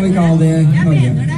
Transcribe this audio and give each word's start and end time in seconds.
sånn 0.00 0.14
kan 0.14 0.38
vi 0.40 0.48
ikke 0.60 0.84
ha 0.88 1.29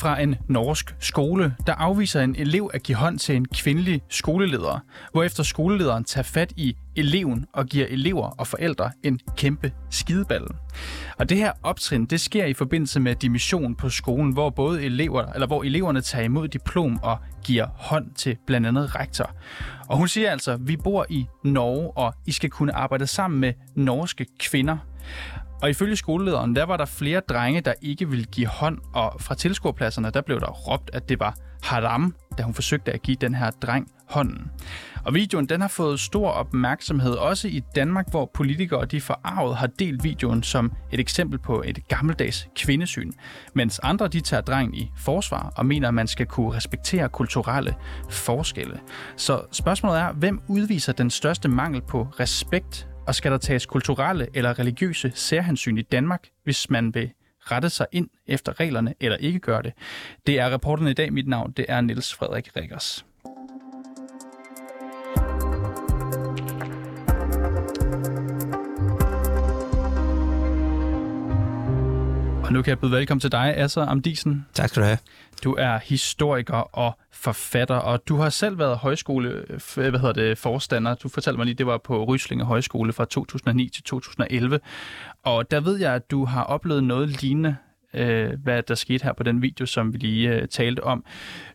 fra 0.00 0.22
en 0.22 0.34
norsk 0.48 0.94
skole, 0.98 1.54
der 1.66 1.72
afviser 1.72 2.20
en 2.20 2.36
elev 2.38 2.70
at 2.74 2.82
give 2.82 2.96
hånd 2.96 3.18
til 3.18 3.36
en 3.36 3.44
kvindelig 3.44 4.02
skoleleder, 4.08 4.84
hvorefter 5.12 5.42
skolelederen 5.42 6.04
tager 6.04 6.22
fat 6.22 6.52
i 6.56 6.76
eleven 6.96 7.46
og 7.52 7.66
giver 7.66 7.86
elever 7.86 8.28
og 8.38 8.46
forældre 8.46 8.90
en 9.02 9.20
kæmpe 9.36 9.72
skideball. 9.90 10.44
Og 11.18 11.28
det 11.28 11.36
her 11.36 11.52
optrin, 11.62 12.04
det 12.04 12.20
sker 12.20 12.44
i 12.44 12.54
forbindelse 12.54 13.00
med 13.00 13.14
dimission 13.14 13.74
på 13.74 13.88
skolen, 13.88 14.32
hvor 14.32 14.50
både 14.50 14.84
elever, 14.84 15.26
eller 15.32 15.46
hvor 15.46 15.62
eleverne 15.62 16.00
tager 16.00 16.24
imod 16.24 16.48
diplom 16.48 16.98
og 17.02 17.18
giver 17.44 17.66
hånd 17.74 18.14
til 18.14 18.36
blandt 18.46 18.66
andet 18.66 18.94
rektor. 18.94 19.30
Og 19.88 19.96
hun 19.96 20.08
siger 20.08 20.30
altså, 20.30 20.56
vi 20.56 20.76
bor 20.76 21.06
i 21.08 21.26
Norge, 21.44 21.90
og 21.90 22.14
I 22.26 22.32
skal 22.32 22.50
kunne 22.50 22.76
arbejde 22.76 23.06
sammen 23.06 23.40
med 23.40 23.52
norske 23.74 24.26
kvinder. 24.38 24.76
Og 25.62 25.70
ifølge 25.70 25.96
skolelederen, 25.96 26.56
der 26.56 26.64
var 26.64 26.76
der 26.76 26.84
flere 26.84 27.20
drenge, 27.20 27.60
der 27.60 27.72
ikke 27.82 28.08
ville 28.08 28.24
give 28.24 28.46
hånd, 28.46 28.78
og 28.94 29.20
fra 29.20 29.34
tilskuerpladserne, 29.34 30.10
der 30.10 30.20
blev 30.20 30.40
der 30.40 30.50
råbt, 30.50 30.90
at 30.92 31.08
det 31.08 31.20
var 31.20 31.34
haram, 31.62 32.14
da 32.38 32.42
hun 32.42 32.54
forsøgte 32.54 32.92
at 32.92 33.02
give 33.02 33.16
den 33.20 33.34
her 33.34 33.50
dreng 33.50 33.92
hånden. 34.08 34.50
Og 35.04 35.14
videoen, 35.14 35.46
den 35.46 35.60
har 35.60 35.68
fået 35.68 36.00
stor 36.00 36.30
opmærksomhed, 36.30 37.12
også 37.12 37.48
i 37.48 37.62
Danmark, 37.74 38.10
hvor 38.10 38.30
politikere 38.34 38.84
de 38.84 39.00
forarvet 39.00 39.56
har 39.56 39.66
delt 39.66 40.04
videoen 40.04 40.42
som 40.42 40.72
et 40.92 41.00
eksempel 41.00 41.38
på 41.38 41.62
et 41.66 41.88
gammeldags 41.88 42.48
kvindesyn, 42.56 43.12
mens 43.54 43.80
andre 43.82 44.08
de 44.08 44.20
tager 44.20 44.40
drengen 44.40 44.74
i 44.74 44.90
forsvar 44.96 45.52
og 45.56 45.66
mener, 45.66 45.88
at 45.88 45.94
man 45.94 46.06
skal 46.06 46.26
kunne 46.26 46.52
respektere 46.56 47.08
kulturelle 47.08 47.74
forskelle. 48.10 48.80
Så 49.16 49.42
spørgsmålet 49.52 50.00
er, 50.00 50.12
hvem 50.12 50.40
udviser 50.48 50.92
den 50.92 51.10
største 51.10 51.48
mangel 51.48 51.82
på 51.82 52.08
respekt 52.20 52.89
og 53.10 53.14
skal 53.14 53.32
der 53.32 53.38
tages 53.38 53.66
kulturelle 53.66 54.28
eller 54.34 54.58
religiøse 54.58 55.12
særhensyn 55.14 55.78
i 55.78 55.82
Danmark, 55.82 56.28
hvis 56.44 56.70
man 56.70 56.94
vil 56.94 57.10
rette 57.38 57.70
sig 57.70 57.86
ind 57.92 58.08
efter 58.26 58.60
reglerne 58.60 58.94
eller 59.00 59.16
ikke 59.16 59.38
gøre 59.38 59.62
det? 59.62 59.72
Det 60.26 60.38
er 60.38 60.54
reporteren 60.54 60.90
i 60.90 60.94
dag. 60.94 61.12
Mit 61.12 61.28
navn 61.28 61.52
det 61.52 61.66
er 61.68 61.80
Niels 61.80 62.14
Frederik 62.14 62.56
Rikkers. 62.56 63.04
Og 72.50 72.54
nu 72.54 72.62
kan 72.62 72.70
jeg 72.70 72.78
byde 72.78 72.92
velkommen 72.92 73.20
til 73.20 73.32
dig, 73.32 73.54
Asser 73.56 73.86
Amdisen. 73.86 74.46
Tak 74.54 74.68
skal 74.68 74.82
du 74.82 74.86
have. 74.86 74.98
Du 75.44 75.54
er 75.58 75.78
historiker 75.78 76.54
og 76.54 76.98
forfatter, 77.12 77.74
og 77.74 78.08
du 78.08 78.16
har 78.16 78.28
selv 78.28 78.58
været 78.58 78.78
højskole, 78.78 79.44
hvad 79.74 79.90
hedder 79.90 80.12
det, 80.12 80.38
forstander. 80.38 80.94
Du 80.94 81.08
fortalte 81.08 81.36
mig 81.36 81.46
lige, 81.46 81.54
det 81.54 81.66
var 81.66 81.78
på 81.78 82.04
Ryslinge 82.04 82.44
Højskole 82.44 82.92
fra 82.92 83.04
2009 83.04 83.68
til 83.68 83.82
2011. 83.82 84.60
Og 85.22 85.50
der 85.50 85.60
ved 85.60 85.78
jeg, 85.78 85.94
at 85.94 86.10
du 86.10 86.24
har 86.24 86.42
oplevet 86.44 86.84
noget 86.84 87.22
lignende, 87.22 87.56
øh, 87.94 88.42
hvad 88.42 88.62
der 88.62 88.74
skete 88.74 89.04
her 89.04 89.12
på 89.12 89.22
den 89.22 89.42
video, 89.42 89.66
som 89.66 89.92
vi 89.92 89.98
lige 89.98 90.34
øh, 90.34 90.48
talte 90.48 90.84
om. 90.84 91.04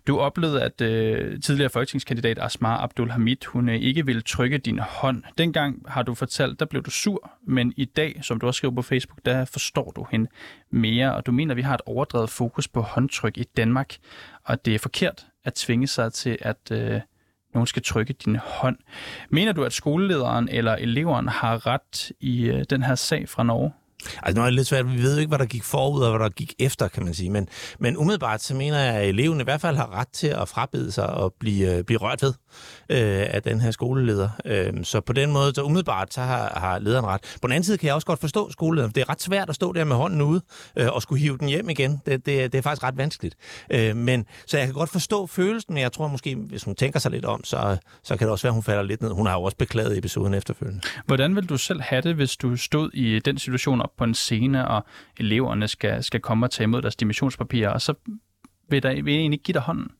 Du 0.07 0.19
oplevede, 0.19 0.63
at 0.63 0.81
øh, 0.81 1.41
tidligere 1.41 1.69
folketingskandidat 1.69 2.40
Asmar 2.41 2.78
Abdul 2.78 3.09
Hamid, 3.09 3.46
hun 3.47 3.69
øh, 3.69 3.75
ikke 3.75 4.06
ville 4.06 4.22
trykke 4.22 4.57
din 4.57 4.79
hånd. 4.79 5.24
Dengang 5.38 5.84
har 5.88 6.03
du 6.03 6.13
fortalt, 6.13 6.59
der 6.59 6.66
blev 6.66 6.84
du 6.84 6.91
sur, 6.91 7.31
men 7.47 7.74
i 7.78 7.85
dag, 7.85 8.19
som 8.22 8.40
du 8.40 8.47
også 8.47 8.57
skriver 8.57 8.75
på 8.75 8.81
Facebook, 8.81 9.19
der 9.25 9.45
forstår 9.45 9.91
du 9.95 10.06
hende 10.12 10.29
mere, 10.72 11.16
og 11.16 11.25
du 11.25 11.31
mener, 11.31 11.51
at 11.51 11.57
vi 11.57 11.62
har 11.62 11.74
et 11.74 11.81
overdrevet 11.85 12.29
fokus 12.29 12.68
på 12.68 12.81
håndtryk 12.81 13.38
i 13.38 13.44
Danmark, 13.57 13.95
og 14.44 14.66
det 14.66 14.75
er 14.75 14.79
forkert 14.79 15.25
at 15.44 15.53
tvinge 15.53 15.88
sig 15.88 16.13
til, 16.13 16.38
at 16.41 16.72
øh, 16.72 17.01
nogen 17.53 17.68
skal 17.68 17.84
trykke 17.84 18.13
din 18.13 18.35
hånd. 18.35 18.78
Mener 19.29 19.51
du, 19.51 19.63
at 19.63 19.74
skolelederen 19.74 20.50
eller 20.50 20.75
eleveren 20.75 21.28
har 21.28 21.68
ret 21.68 22.12
i 22.19 22.50
øh, 22.50 22.66
den 22.69 22.84
her 22.84 22.95
sag 22.95 23.29
fra 23.29 23.44
Norge? 23.44 23.72
Altså, 24.24 24.40
nu 24.40 24.42
er 24.42 24.46
det 24.46 24.54
lidt 24.54 24.68
svært. 24.68 24.94
Vi 24.94 25.02
ved 25.02 25.14
jo 25.14 25.20
ikke, 25.20 25.30
hvad 25.30 25.40
der 25.40 25.46
gik 25.46 25.64
forud 25.64 26.04
og 26.04 26.10
hvad 26.10 26.20
der 26.20 26.30
gik 26.34 26.54
efter, 26.60 26.88
kan 26.88 27.06
man 27.06 27.14
sige. 27.14 27.30
Men, 27.30 27.48
men 27.80 27.98
umiddelbart, 27.98 28.42
så 28.42 28.56
mener 28.56 28.80
jeg, 28.80 28.96
at 28.96 29.10
eleven 29.10 29.42
i 29.42 29.44
hvert 29.44 29.62
fald 29.62 29.76
har 29.76 29.94
ret 29.94 30.08
til 30.08 30.28
at 30.28 30.48
frabede 30.48 30.92
sig 30.92 31.08
og 31.10 31.34
blive, 31.40 31.78
øh, 31.78 31.84
blive 31.84 32.00
rørt 32.00 32.22
ved 32.22 32.34
øh, 32.90 33.28
af 33.36 33.44
den 33.44 33.62
her 33.62 33.72
skoleleder. 33.72 34.30
Øh, 34.46 34.74
så 34.84 35.02
på 35.02 35.14
den 35.14 35.32
måde, 35.32 35.56
så 35.56 35.64
umiddelbart, 35.64 36.14
så 36.14 36.22
har, 36.22 36.60
har 36.60 36.80
lederen 36.80 37.06
ret. 37.06 37.22
På 37.42 37.48
den 37.48 37.52
anden 37.52 37.64
side 37.64 37.78
kan 37.78 37.88
jeg 37.88 37.96
også 37.96 38.08
godt 38.08 38.20
forstå 38.20 38.52
skolelederen. 38.52 38.92
Det 38.96 39.02
er 39.02 39.10
ret 39.10 39.22
svært 39.22 39.50
at 39.50 39.56
stå 39.56 39.74
der 39.74 39.84
med 39.84 39.96
hånden 39.96 40.22
ude 40.22 40.42
øh, 40.76 40.88
og 40.92 41.02
skulle 41.02 41.22
hive 41.22 41.38
den 41.38 41.48
hjem 41.48 41.70
igen. 41.70 42.02
Det, 42.06 42.26
det, 42.26 42.52
det 42.52 42.58
er 42.58 42.62
faktisk 42.62 42.84
ret 42.84 42.98
vanskeligt. 42.98 43.36
Øh, 43.72 43.96
men, 43.96 44.26
så 44.48 44.58
jeg 44.58 44.68
kan 44.68 44.74
godt 44.74 44.90
forstå 44.90 45.28
følelsen, 45.28 45.74
men 45.74 45.82
jeg 45.82 45.92
tror 45.92 46.08
måske, 46.08 46.36
hvis 46.36 46.64
hun 46.64 46.76
tænker 46.76 47.00
sig 47.00 47.12
lidt 47.12 47.26
om, 47.26 47.44
så, 47.44 47.78
så 48.04 48.18
kan 48.18 48.28
det 48.28 48.32
også 48.32 48.44
være, 48.44 48.50
at 48.50 48.54
hun 48.54 48.64
falder 48.64 48.84
lidt 48.84 49.02
ned. 49.02 49.12
Hun 49.12 49.26
har 49.26 49.34
jo 49.34 49.44
også 49.44 49.58
beklaget 49.58 49.98
episoden 49.98 50.34
efterfølgende. 50.34 50.82
Hvordan 51.06 51.36
vil 51.36 51.50
du 51.50 51.58
selv 51.58 51.82
have 51.82 52.02
det, 52.02 52.16
hvis 52.16 52.38
du 52.38 52.56
stod 52.58 52.90
i 52.94 53.20
den 53.20 53.38
situation 53.38 53.82
op 53.95 53.97
på 53.97 54.03
en 54.03 54.13
scene, 54.13 54.67
og 54.67 54.85
eleverne 55.19 55.67
skal, 55.67 56.03
skal 56.03 56.19
komme 56.19 56.45
og 56.45 56.51
tage 56.51 56.63
imod 56.63 56.81
deres 56.81 56.95
dimissionspapirer, 56.95 57.69
og 57.69 57.81
så 57.81 57.94
vil, 58.69 58.83
der, 58.83 59.03
vil 59.03 59.13
jeg 59.13 59.19
egentlig 59.19 59.38
ikke 59.38 59.44
give 59.44 59.53
dig 59.53 59.61
hånden? 59.61 59.91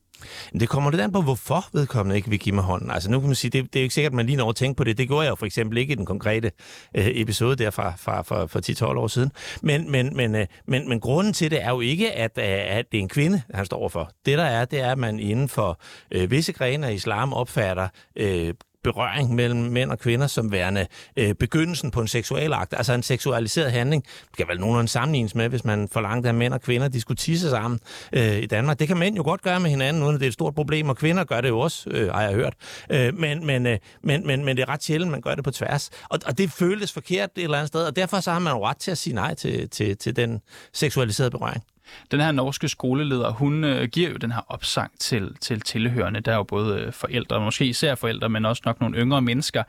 Men 0.52 0.60
det 0.60 0.68
kommer 0.68 0.90
lidt 0.90 1.02
an 1.02 1.12
på, 1.12 1.20
hvorfor 1.22 1.68
vedkommende 1.72 2.16
ikke 2.16 2.30
vil 2.30 2.38
give 2.38 2.54
mig 2.54 2.64
hånden. 2.64 2.90
Altså 2.90 3.10
nu 3.10 3.20
kan 3.20 3.28
man 3.28 3.34
sige, 3.34 3.50
det, 3.50 3.64
det 3.64 3.76
er 3.76 3.80
jo 3.80 3.84
ikke 3.84 3.94
sikkert, 3.94 4.10
at 4.10 4.16
man 4.16 4.26
lige 4.26 4.36
når 4.36 4.48
at 4.48 4.56
tænke 4.56 4.76
på 4.76 4.84
det. 4.84 4.98
Det 4.98 5.08
gjorde 5.08 5.22
jeg 5.22 5.30
jo 5.30 5.34
for 5.34 5.46
eksempel 5.46 5.78
ikke 5.78 5.92
i 5.92 5.94
den 5.96 6.06
konkrete 6.06 6.52
øh, 6.96 7.06
episode 7.06 7.56
der 7.56 7.70
fra, 7.70 7.92
fra, 7.98 8.22
fra, 8.22 8.46
fra 8.46 8.60
10-12 8.92 8.98
år 8.98 9.06
siden. 9.06 9.32
Men, 9.62 9.90
men, 9.90 10.16
men, 10.16 10.34
øh, 10.34 10.46
men, 10.66 10.88
men 10.88 11.00
grunden 11.00 11.32
til 11.32 11.50
det 11.50 11.62
er 11.62 11.70
jo 11.70 11.80
ikke, 11.80 12.12
at, 12.12 12.38
øh, 12.38 12.44
at 12.78 12.84
det 12.92 12.98
er 12.98 13.02
en 13.02 13.08
kvinde, 13.08 13.42
han 13.54 13.66
står 13.66 13.76
overfor. 13.76 14.10
Det 14.26 14.38
der 14.38 14.44
er, 14.44 14.64
det 14.64 14.80
er, 14.80 14.92
at 14.92 14.98
man 14.98 15.20
inden 15.20 15.48
for 15.48 15.80
øh, 16.10 16.30
visse 16.30 16.52
grene 16.52 16.86
af 16.86 16.92
islam 16.92 17.32
opfatter 17.32 17.88
øh, 18.16 18.54
berøring 18.86 19.34
mellem 19.34 19.60
mænd 19.60 19.90
og 19.90 19.98
kvinder 19.98 20.26
som 20.26 20.52
værende 20.52 20.86
øh, 21.16 21.34
begyndelsen 21.34 21.90
på 21.90 22.00
en 22.00 22.08
seksualakt, 22.08 22.74
altså 22.76 22.92
en 22.92 23.02
seksualiseret 23.02 23.72
handling. 23.72 24.04
Det 24.28 24.36
kan 24.36 24.48
vel 24.48 24.60
nogenlunde 24.60 24.88
sammenlignes 24.88 25.34
med, 25.34 25.48
hvis 25.48 25.64
man 25.64 25.88
forlangte, 25.88 26.28
at 26.28 26.34
mænd 26.34 26.54
og 26.54 26.60
kvinder 26.60 26.88
de 26.88 27.00
skulle 27.00 27.18
tisse 27.18 27.50
sammen 27.50 27.80
øh, 28.12 28.36
i 28.36 28.46
Danmark. 28.46 28.78
Det 28.78 28.88
kan 28.88 28.96
mænd 28.96 29.16
jo 29.16 29.22
godt 29.22 29.42
gøre 29.42 29.60
med 29.60 29.70
hinanden, 29.70 30.02
uden 30.02 30.14
at 30.14 30.20
det 30.20 30.26
er 30.26 30.30
et 30.30 30.34
stort 30.34 30.54
problem, 30.54 30.88
og 30.88 30.96
kvinder 30.96 31.24
gør 31.24 31.40
det 31.40 31.48
jo 31.48 31.58
også, 31.58 31.90
øh, 31.90 32.12
har 32.12 32.22
jeg 32.22 32.32
hørt. 32.32 32.54
Øh, 32.90 33.14
men, 33.14 33.46
men, 33.46 33.66
øh, 33.66 33.78
men, 34.02 34.26
men, 34.26 34.44
men 34.44 34.56
det 34.56 34.62
er 34.62 34.68
ret 34.68 34.82
sjældent, 34.82 35.10
man 35.10 35.20
gør 35.20 35.34
det 35.34 35.44
på 35.44 35.50
tværs. 35.50 35.90
Og, 36.08 36.18
og 36.26 36.38
det 36.38 36.50
føles 36.50 36.92
forkert 36.92 37.30
et 37.36 37.44
eller 37.44 37.58
andet 37.58 37.68
sted, 37.68 37.82
og 37.82 37.96
derfor 37.96 38.20
så 38.20 38.32
har 38.32 38.38
man 38.38 38.52
jo 38.52 38.66
ret 38.66 38.76
til 38.76 38.90
at 38.90 38.98
sige 38.98 39.14
nej 39.14 39.34
til, 39.34 39.70
til, 39.70 39.96
til 39.96 40.16
den 40.16 40.40
seksualiserede 40.72 41.30
berøring. 41.30 41.62
Den 42.10 42.20
her 42.20 42.32
norske 42.32 42.68
skoleleder, 42.68 43.30
hun 43.30 43.64
øh, 43.64 43.88
giver 43.88 44.10
jo 44.10 44.16
den 44.16 44.32
her 44.32 44.40
opsang 44.48 44.92
til, 44.98 45.36
til 45.40 45.60
tilhørende. 45.60 46.20
Der 46.20 46.32
er 46.32 46.36
jo 46.36 46.42
både 46.42 46.80
øh, 46.80 46.92
forældre, 46.92 47.40
måske 47.40 47.66
især 47.66 47.94
forældre, 47.94 48.28
men 48.28 48.44
også 48.44 48.62
nok 48.66 48.80
nogle 48.80 48.98
yngre 48.98 49.22
mennesker. 49.22 49.62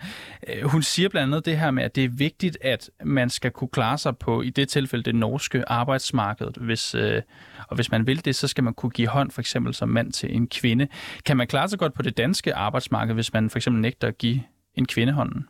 Øh, 0.48 0.64
hun 0.64 0.84
siger 0.84 1.10
blandt 1.10 1.34
andet 1.34 1.46
det 1.46 1.60
her 1.60 1.72
med, 1.72 1.84
at 1.84 1.96
det 1.96 2.04
er 2.04 2.10
vigtigt, 2.10 2.58
at 2.62 2.90
man 3.04 3.30
skal 3.30 3.52
kunne 3.52 3.68
klare 3.68 3.98
sig 3.98 4.18
på, 4.18 4.42
i 4.42 4.50
det 4.50 4.70
tilfælde, 4.70 5.04
det 5.04 5.16
norske 5.16 5.70
arbejdsmarked. 5.70 6.48
Hvis, 6.58 6.96
øh, 6.96 7.22
og 7.68 7.76
hvis 7.76 7.92
man 7.92 8.08
vil 8.08 8.26
det, 8.26 8.36
så 8.36 8.48
skal 8.48 8.64
man 8.64 8.74
kunne 8.74 8.90
give 8.90 9.08
hånd, 9.08 9.32
for 9.32 9.42
eksempel 9.42 9.74
som 9.74 9.90
mand 9.90 10.12
til 10.12 10.36
en 10.36 10.48
kvinde. 10.48 10.88
Kan 11.26 11.38
man 11.38 11.48
klare 11.48 11.70
sig 11.70 11.80
godt 11.80 11.94
på 11.94 12.02
det 12.02 12.18
danske 12.18 12.56
arbejdsmarked, 12.56 13.14
hvis 13.14 13.34
man 13.34 13.50
for 13.50 13.58
eksempel 13.58 13.82
nægter 13.82 14.08
at 14.08 14.18
give 14.18 14.44
en 14.76 14.86
kvinde 14.86 15.14
hånden? 15.14 15.46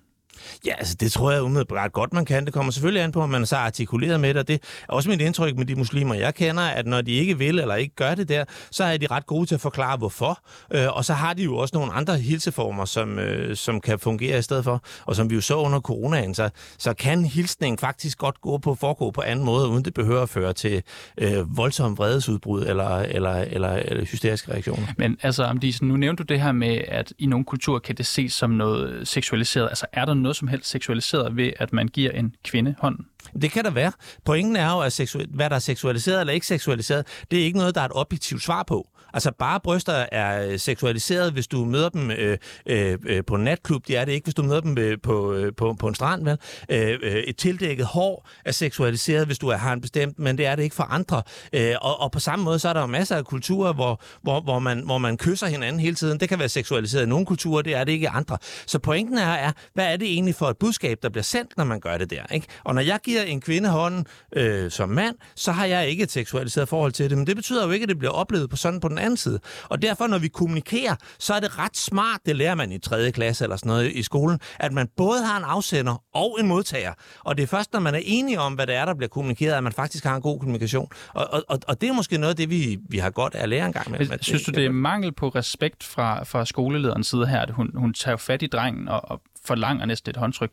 Ja, 0.66 0.74
altså 0.78 0.96
det 1.00 1.12
tror 1.12 1.31
jeg 1.31 1.44
umiddelbart 1.44 1.94
godt, 1.94 2.13
man 2.13 2.25
kan. 2.25 2.45
Det 2.45 2.54
kommer 2.54 2.72
selvfølgelig 2.72 3.04
an 3.04 3.12
på, 3.12 3.22
om 3.22 3.30
man 3.30 3.42
er 3.42 3.45
så 3.45 3.56
artikuleret 3.56 4.19
med 4.19 4.30
det, 4.30 4.38
og 4.38 4.48
det 4.48 4.54
er 4.54 4.94
også 4.94 5.10
mit 5.10 5.22
indtryk 5.22 5.57
med 5.57 5.66
de 5.66 5.75
muslimer, 5.75 6.16
jeg 6.16 6.36
kender, 6.36 6.63
at 6.63 6.88
når 6.88 7.01
de 7.01 7.12
ikke 7.12 7.38
vil 7.38 7.60
eller 7.60 7.75
ikke 7.75 7.95
gør 7.95 8.16
det 8.16 8.30
der, 8.30 8.45
så 8.72 8.84
er 8.84 8.98
de 8.98 9.07
ret 9.12 9.25
gode 9.25 9.45
til 9.45 9.56
at 9.56 9.62
forklare, 9.62 9.98
hvorfor. 9.98 10.39
Øh, 10.74 10.88
og 10.98 11.06
så 11.06 11.13
har 11.13 11.34
de 11.34 11.44
jo 11.44 11.57
også 11.57 11.75
nogle 11.75 11.94
andre 11.94 12.18
hilseformer, 12.18 12.86
som, 12.86 13.19
øh, 13.19 13.56
som 13.56 13.81
kan 13.81 14.00
fungere 14.00 14.39
i 14.39 14.42
stedet 14.42 14.63
for. 14.63 14.84
Og 15.06 15.16
som 15.16 15.30
vi 15.30 15.36
jo 15.36 15.42
så 15.42 15.56
under 15.56 15.80
coronaen, 15.80 16.36
så, 16.36 16.50
så 16.78 16.94
kan 16.94 17.25
hilsningen 17.25 17.78
faktisk 17.78 18.18
godt 18.18 18.42
gå 18.42 18.57
på 18.57 18.75
foregå 18.75 19.12
på 19.12 19.22
anden 19.22 19.45
måde, 19.45 19.68
uden 19.68 19.86
det 19.86 19.94
behøver 19.94 20.22
at 20.22 20.30
føre 20.30 20.54
til 20.54 20.83
øh, 21.18 21.57
voldsom 21.57 21.98
vredesudbrud 21.98 22.66
eller, 22.66 22.90
eller, 22.90 23.31
eller, 23.31 23.69
eller 23.69 24.06
hysteriske 24.06 24.51
reaktioner. 24.51 24.88
Men 24.98 25.18
altså, 25.22 25.44
Amdisen, 25.44 25.88
nu 25.88 25.98
nævnte 25.98 26.24
du 26.24 26.33
det 26.33 26.42
her 26.42 26.51
med, 26.51 26.81
at 26.88 27.13
i 27.19 27.25
nogle 27.25 27.45
kulturer 27.45 27.80
kan 27.80 27.95
det 27.95 28.06
ses 28.06 28.33
som 28.33 28.50
noget 28.50 29.07
seksualiseret. 29.07 29.68
Altså, 29.68 29.86
er 29.94 30.06
der 30.06 30.13
noget 30.13 30.26
noget 30.27 30.38
som 30.38 30.47
helst 30.47 30.69
seksualiseret 30.69 31.35
ved, 31.35 31.51
at 31.59 31.74
man 31.74 31.88
giver 31.88 32.12
en 32.12 32.35
kvinde 32.44 32.75
hånden? 32.79 33.06
Det 33.41 33.51
kan 33.51 33.63
der 33.63 33.71
være. 33.71 33.91
Pointen 34.25 34.56
er 34.56 34.71
jo, 34.71 34.79
at 34.79 35.00
seksu- 35.00 35.35
hvad 35.35 35.50
der 35.50 35.56
er 35.56 35.59
seksualiseret 35.59 36.19
eller 36.19 36.33
ikke 36.33 36.47
seksualiseret, 36.47 37.07
det 37.31 37.39
er 37.39 37.44
ikke 37.44 37.57
noget, 37.57 37.75
der 37.75 37.81
er 37.81 37.85
et 37.85 37.91
objektivt 37.95 38.44
svar 38.44 38.63
på. 38.63 38.88
Altså 39.13 39.31
bare 39.39 39.59
bryster 39.59 40.06
er 40.12 40.48
øh, 40.48 40.59
seksualiseret, 40.59 41.33
hvis 41.33 41.48
du 41.48 41.65
møder 41.65 41.89
dem 41.89 42.12
øh, 42.12 42.38
øh, 42.65 42.98
øh, 43.06 43.24
på 43.27 43.36
en 43.36 43.44
natklub. 43.44 43.88
Det 43.88 43.98
er 43.98 44.06
det 44.06 44.12
ikke, 44.12 44.25
hvis 44.25 44.36
du 44.36 44.44
møder 44.44 44.62
dem 44.62 44.77
øh, 44.77 44.98
på, 45.04 45.33
øh, 45.33 45.54
på, 45.57 45.75
på 45.80 45.88
en 45.88 45.95
strand. 45.95 46.24
Vel? 46.24 46.38
Øh, 46.69 47.00
øh, 47.04 47.15
et 47.15 47.38
tildækket 47.38 47.86
hår 47.86 48.30
er 48.45 48.51
seksualiseret, 48.51 49.25
hvis 49.25 49.39
du 49.39 49.48
er, 49.48 49.57
har 49.57 49.74
en 49.74 49.81
bestemt, 49.81 50.19
men 50.19 50.38
det 50.38 50.45
er 50.45 50.56
det 50.56 50.63
ikke 50.63 50.75
for 50.75 50.83
andre. 50.83 51.24
Øh, 51.54 51.75
og, 51.81 52.01
og 52.01 52.12
på 52.12 52.19
samme 52.19 52.45
måde, 52.45 52.59
så 52.59 52.69
er 52.69 52.74
der 52.74 52.81
jo 52.81 52.88
masser 52.88 53.15
af 53.15 53.25
kulturer, 53.25 53.74
hvor, 53.74 54.01
hvor, 54.21 54.42
hvor, 54.42 54.59
man, 54.59 54.80
hvor 54.86 54.98
man 54.98 55.18
kysser 55.18 55.48
hinanden 55.48 55.80
hele 55.80 55.95
tiden. 55.95 56.19
Det 56.19 56.30
kan 56.30 56.39
være 56.39 56.50
seksualiseret 56.50 57.04
i 57.04 57.09
nogle 57.09 57.25
kulturer, 57.25 57.62
det 57.62 57.75
er 57.75 57.83
det 57.83 57.92
ikke 57.92 58.04
i 58.04 58.09
andre. 58.13 58.38
Så 58.65 58.80
pointen 58.80 59.18
er, 59.18 59.33
er, 59.33 59.51
hvad 59.74 59.94
er 59.94 59.98
det 59.98 60.07
egentlig 60.07 60.36
for 60.36 60.45
et 60.45 60.57
budskab, 60.57 60.98
der 61.04 61.09
bliver 61.09 61.24
sendt, 61.24 61.57
når 61.57 61.63
man 61.63 61.80
gør 61.80 61.98
det 61.98 62.09
der? 62.09 62.33
Ikke? 62.33 62.48
Og 62.63 62.75
når 62.75 62.81
jeg 62.81 63.00
giver 63.04 63.21
en 63.21 63.42
kvinde 63.42 63.69
hånden 63.69 64.06
øh, 64.36 64.71
som 64.71 64.89
mand, 64.89 65.15
så 65.36 65.51
har 65.51 65.65
jeg 65.65 65.88
ikke 65.88 66.04
et 66.04 66.12
seksualiseret 66.12 66.69
forhold 66.69 66.92
til 66.92 67.09
det. 67.09 67.18
Men 67.18 67.27
det 67.27 67.36
betyder 67.36 67.65
jo 67.65 67.71
ikke, 67.71 67.83
at 67.83 67.89
det 67.89 67.98
bliver 68.00 68.12
oplevet 68.12 68.50
på 68.50 68.56
sådan 68.56 68.80
på 68.80 68.88
den 68.88 68.96
anden 68.99 69.17
side. 69.17 69.39
Og 69.63 69.81
derfor, 69.81 70.07
når 70.07 70.17
vi 70.17 70.27
kommunikerer, 70.27 70.95
så 71.19 71.33
er 71.33 71.39
det 71.39 71.59
ret 71.59 71.77
smart, 71.77 72.19
det 72.25 72.35
lærer 72.35 72.55
man 72.55 72.71
i 72.71 72.79
3. 72.79 73.11
klasse 73.11 73.45
eller 73.45 73.55
sådan 73.55 73.69
noget 73.69 73.91
i 73.91 74.03
skolen, 74.03 74.39
at 74.59 74.73
man 74.73 74.88
både 74.97 75.23
har 75.23 75.38
en 75.38 75.44
afsender 75.44 76.03
og 76.13 76.38
en 76.39 76.47
modtager. 76.47 76.94
Og 77.19 77.38
det 77.38 77.44
er 77.44 77.47
først, 77.47 77.73
når 77.73 77.79
man 77.79 77.95
er 77.95 78.01
enige 78.03 78.39
om, 78.39 78.53
hvad 78.53 78.67
det 78.67 78.75
er, 78.75 78.85
der 78.85 78.94
bliver 78.94 79.09
kommunikeret, 79.09 79.53
at 79.53 79.63
man 79.63 79.73
faktisk 79.73 80.03
har 80.03 80.15
en 80.15 80.21
god 80.21 80.39
kommunikation. 80.39 80.89
Og, 81.13 81.44
og, 81.47 81.59
og 81.67 81.81
det 81.81 81.89
er 81.89 81.94
måske 81.94 82.17
noget 82.17 82.29
af 82.29 82.35
det, 82.35 82.49
vi, 82.49 82.77
vi 82.89 82.97
har 82.97 83.09
godt 83.09 83.35
af 83.35 83.44
at 83.44 83.49
lære 83.49 83.65
en 83.65 83.73
gang 83.73 83.91
med. 83.91 84.17
Synes 84.21 84.44
du, 84.44 84.51
det 84.51 84.65
er 84.65 84.71
mangel 84.71 85.11
på 85.11 85.29
respekt 85.29 85.83
fra, 85.83 86.23
fra 86.23 86.45
skolelederens 86.45 87.07
side 87.07 87.27
her, 87.27 87.39
at 87.39 87.51
hun, 87.51 87.71
hun 87.75 87.94
tager 87.94 88.17
fat 88.17 88.41
i 88.41 88.47
drengen 88.47 88.88
og, 88.88 89.11
og 89.11 89.21
forlanger 89.45 89.85
næsten 89.85 90.09
et 90.09 90.17
håndtryk? 90.17 90.51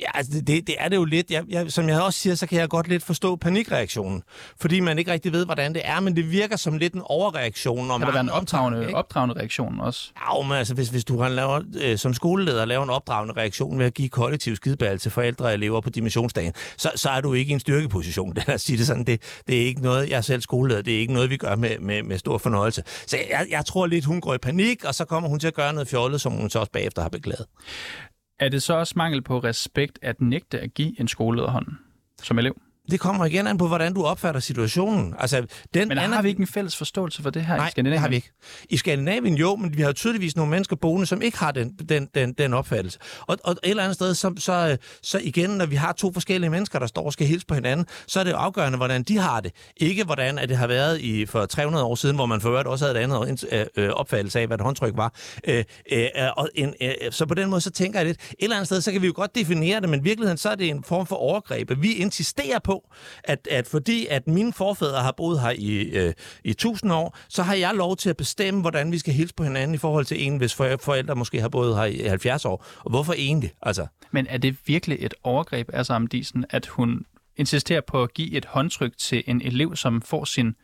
Ja, 0.00 0.06
altså 0.14 0.32
det, 0.46 0.66
det 0.66 0.74
er 0.78 0.88
det 0.88 0.96
jo 0.96 1.04
lidt. 1.04 1.30
Jeg, 1.30 1.44
jeg, 1.48 1.72
som 1.72 1.88
jeg 1.88 2.00
også 2.00 2.18
siger, 2.18 2.34
så 2.34 2.46
kan 2.46 2.58
jeg 2.58 2.68
godt 2.68 2.88
lidt 2.88 3.04
forstå 3.04 3.36
panikreaktionen. 3.36 4.22
Fordi 4.60 4.80
man 4.80 4.98
ikke 4.98 5.12
rigtig 5.12 5.32
ved, 5.32 5.44
hvordan 5.44 5.74
det 5.74 5.82
er, 5.84 6.00
men 6.00 6.16
det 6.16 6.30
virker 6.30 6.56
som 6.56 6.78
lidt 6.78 6.94
en 6.94 7.02
overreaktion. 7.04 7.88
Kan 7.88 8.00
der 8.00 8.12
være 8.12 8.20
en 8.20 8.30
opdragende, 8.30 8.94
opdragende 8.94 9.34
reaktion 9.34 9.80
også? 9.80 10.10
Ja, 10.16 10.42
men 10.42 10.52
altså, 10.52 10.74
hvis, 10.74 10.88
hvis 10.88 11.04
du 11.04 11.20
har 11.20 11.28
lavet, 11.28 11.76
øh, 11.82 11.98
som 11.98 12.14
skoleleder 12.14 12.64
laver 12.64 12.84
en 12.84 12.90
opdragende 12.90 13.34
reaktion 13.36 13.78
ved 13.78 13.86
at 13.86 13.94
give 13.94 14.08
kollektiv 14.08 14.56
skideball 14.56 14.98
til 14.98 15.10
forældre 15.10 15.44
og 15.44 15.54
elever 15.54 15.80
på 15.80 15.90
dimensionsdagen, 15.90 16.52
så, 16.76 16.90
så 16.96 17.08
er 17.08 17.20
du 17.20 17.34
ikke 17.34 17.50
i 17.50 17.52
en 17.52 17.60
styrkeposition. 17.60 18.34
Det, 18.38 18.48
at 18.48 18.60
sige 18.60 18.78
det, 18.78 18.86
sådan, 18.86 19.04
det, 19.04 19.42
det 19.46 19.62
er 19.62 19.66
ikke 19.66 19.82
noget, 19.82 20.10
jeg 20.10 20.16
er 20.16 20.20
selv 20.20 20.42
skoleleder, 20.42 20.82
det 20.82 20.94
er 20.94 20.98
ikke 20.98 21.12
noget, 21.12 21.30
vi 21.30 21.36
gør 21.36 21.56
med, 21.56 21.78
med, 21.78 22.02
med 22.02 22.18
stor 22.18 22.38
fornøjelse. 22.38 22.82
Så 23.06 23.16
jeg, 23.30 23.46
jeg 23.50 23.64
tror 23.64 23.86
lidt, 23.86 24.04
hun 24.04 24.20
går 24.20 24.34
i 24.34 24.38
panik, 24.38 24.84
og 24.84 24.94
så 24.94 25.04
kommer 25.04 25.28
hun 25.28 25.40
til 25.40 25.48
at 25.48 25.54
gøre 25.54 25.72
noget 25.72 25.88
fjollet, 25.88 26.20
som 26.20 26.32
hun 26.32 26.50
så 26.50 26.58
også 26.58 26.72
bagefter 26.72 27.02
har 27.02 27.08
beklaget. 27.08 27.46
Er 28.38 28.48
det 28.48 28.62
så 28.62 28.74
også 28.74 28.94
mangel 28.96 29.22
på 29.22 29.38
respekt 29.38 29.98
at 30.02 30.20
nægte 30.20 30.60
at 30.60 30.74
give 30.74 31.00
en 31.00 31.08
skoleleder 31.08 31.50
hånden 31.50 31.78
som 32.22 32.38
elev? 32.38 32.60
Det 32.90 33.00
kommer 33.00 33.24
igen 33.24 33.46
an 33.46 33.58
på, 33.58 33.68
hvordan 33.68 33.94
du 33.94 34.04
opfatter 34.04 34.40
situationen. 34.40 35.14
Altså, 35.18 35.46
den 35.74 35.88
men 35.88 35.98
har 35.98 36.22
vi 36.22 36.28
ikke 36.28 36.40
en 36.40 36.46
fælles 36.46 36.76
forståelse 36.76 37.22
for 37.22 37.30
det 37.30 37.46
her 37.46 37.56
Nej, 37.56 37.68
i 37.68 37.70
Skandinavien? 37.70 37.92
det 37.92 38.00
har 38.00 38.08
vi 38.08 38.14
ikke. 38.14 38.30
I 38.68 38.76
Skandinavien 38.76 39.34
jo, 39.34 39.56
men 39.56 39.76
vi 39.76 39.82
har 39.82 39.92
tydeligvis 39.92 40.36
nogle 40.36 40.50
mennesker 40.50 40.76
boende, 40.76 41.06
som 41.06 41.22
ikke 41.22 41.38
har 41.38 41.52
den, 41.52 41.70
den, 41.88 42.08
den, 42.14 42.32
den 42.32 42.54
opfattelse. 42.54 42.98
Og, 43.26 43.38
og 43.44 43.52
et 43.52 43.58
eller 43.62 43.82
andet 43.82 43.94
sted, 43.94 44.14
så, 44.14 44.34
så, 44.38 44.76
så 45.02 45.20
igen, 45.22 45.50
når 45.50 45.66
vi 45.66 45.76
har 45.76 45.92
to 45.92 46.12
forskellige 46.12 46.50
mennesker, 46.50 46.78
der 46.78 46.86
står 46.86 47.04
og 47.04 47.12
skal 47.12 47.26
hilse 47.26 47.46
på 47.46 47.54
hinanden, 47.54 47.86
så 48.06 48.20
er 48.20 48.24
det 48.24 48.30
jo 48.30 48.36
afgørende, 48.36 48.76
hvordan 48.76 49.02
de 49.02 49.18
har 49.18 49.40
det. 49.40 49.52
Ikke 49.76 50.04
hvordan 50.04 50.38
at 50.38 50.48
det 50.48 50.56
har 50.56 50.66
været 50.66 51.00
i 51.00 51.26
for 51.26 51.46
300 51.46 51.84
år 51.84 51.94
siden, 51.94 52.16
hvor 52.16 52.26
man 52.26 52.40
for 52.40 52.48
øvrigt 52.48 52.68
også 52.68 52.86
havde 52.86 52.98
et 52.98 53.02
andet 53.02 53.44
øh, 53.52 53.66
øh, 53.76 53.90
opfattelse 53.90 54.40
af, 54.40 54.46
hvad 54.46 54.58
et 54.58 54.64
håndtryk 54.64 54.92
var. 54.96 55.14
Øh, 55.44 55.64
øh, 55.92 56.08
og 56.36 56.48
en, 56.54 56.74
øh, 56.82 56.92
så 57.10 57.26
på 57.26 57.34
den 57.34 57.50
måde, 57.50 57.60
så 57.60 57.70
tænker 57.70 57.98
jeg 57.98 58.06
lidt, 58.06 58.20
et 58.20 58.34
eller 58.40 58.56
andet 58.56 58.66
sted, 58.66 58.80
så 58.80 58.92
kan 58.92 59.02
vi 59.02 59.06
jo 59.06 59.12
godt 59.16 59.34
definere 59.34 59.80
det, 59.80 59.88
men 59.88 60.00
i 60.00 60.02
virkeligheden, 60.02 60.38
så 60.38 60.48
er 60.48 60.54
det 60.54 60.68
en 60.68 60.84
form 60.84 61.06
for 61.06 61.16
overgreb. 61.16 61.70
Vi 61.78 61.92
insisterer 61.92 62.58
på, 62.58 62.77
at, 63.24 63.48
at 63.50 63.66
fordi 63.66 64.06
at 64.06 64.26
mine 64.26 64.52
forfædre 64.52 65.02
har 65.02 65.14
boet 65.16 65.40
her 65.40 65.50
i, 65.50 65.78
øh, 65.78 66.14
i 66.44 66.52
tusind 66.52 66.92
år, 66.92 67.16
så 67.28 67.42
har 67.42 67.54
jeg 67.54 67.74
lov 67.74 67.96
til 67.96 68.10
at 68.10 68.16
bestemme, 68.16 68.60
hvordan 68.60 68.92
vi 68.92 68.98
skal 68.98 69.14
hilse 69.14 69.34
på 69.34 69.44
hinanden 69.44 69.74
i 69.74 69.78
forhold 69.78 70.04
til 70.04 70.26
en, 70.26 70.36
hvis 70.36 70.54
forældre 70.54 71.14
måske 71.14 71.40
har 71.40 71.48
boet 71.48 71.76
her 71.76 71.84
i 71.84 71.98
70 71.98 72.44
år. 72.44 72.64
Og 72.78 72.90
hvorfor 72.90 73.12
egentlig? 73.12 73.52
Altså. 73.62 73.86
Men 74.10 74.26
er 74.26 74.38
det 74.38 74.56
virkelig 74.66 74.96
et 75.00 75.14
overgreb 75.22 75.70
af 75.72 75.86
Samdisen, 75.86 76.44
at 76.50 76.66
hun 76.66 77.04
insisterer 77.36 77.80
på 77.80 78.02
at 78.02 78.14
give 78.14 78.32
et 78.32 78.44
håndtryk 78.44 78.98
til 78.98 79.22
en 79.26 79.42
elev, 79.42 79.76
som 79.76 80.02
får 80.02 80.24
sin 80.24 80.54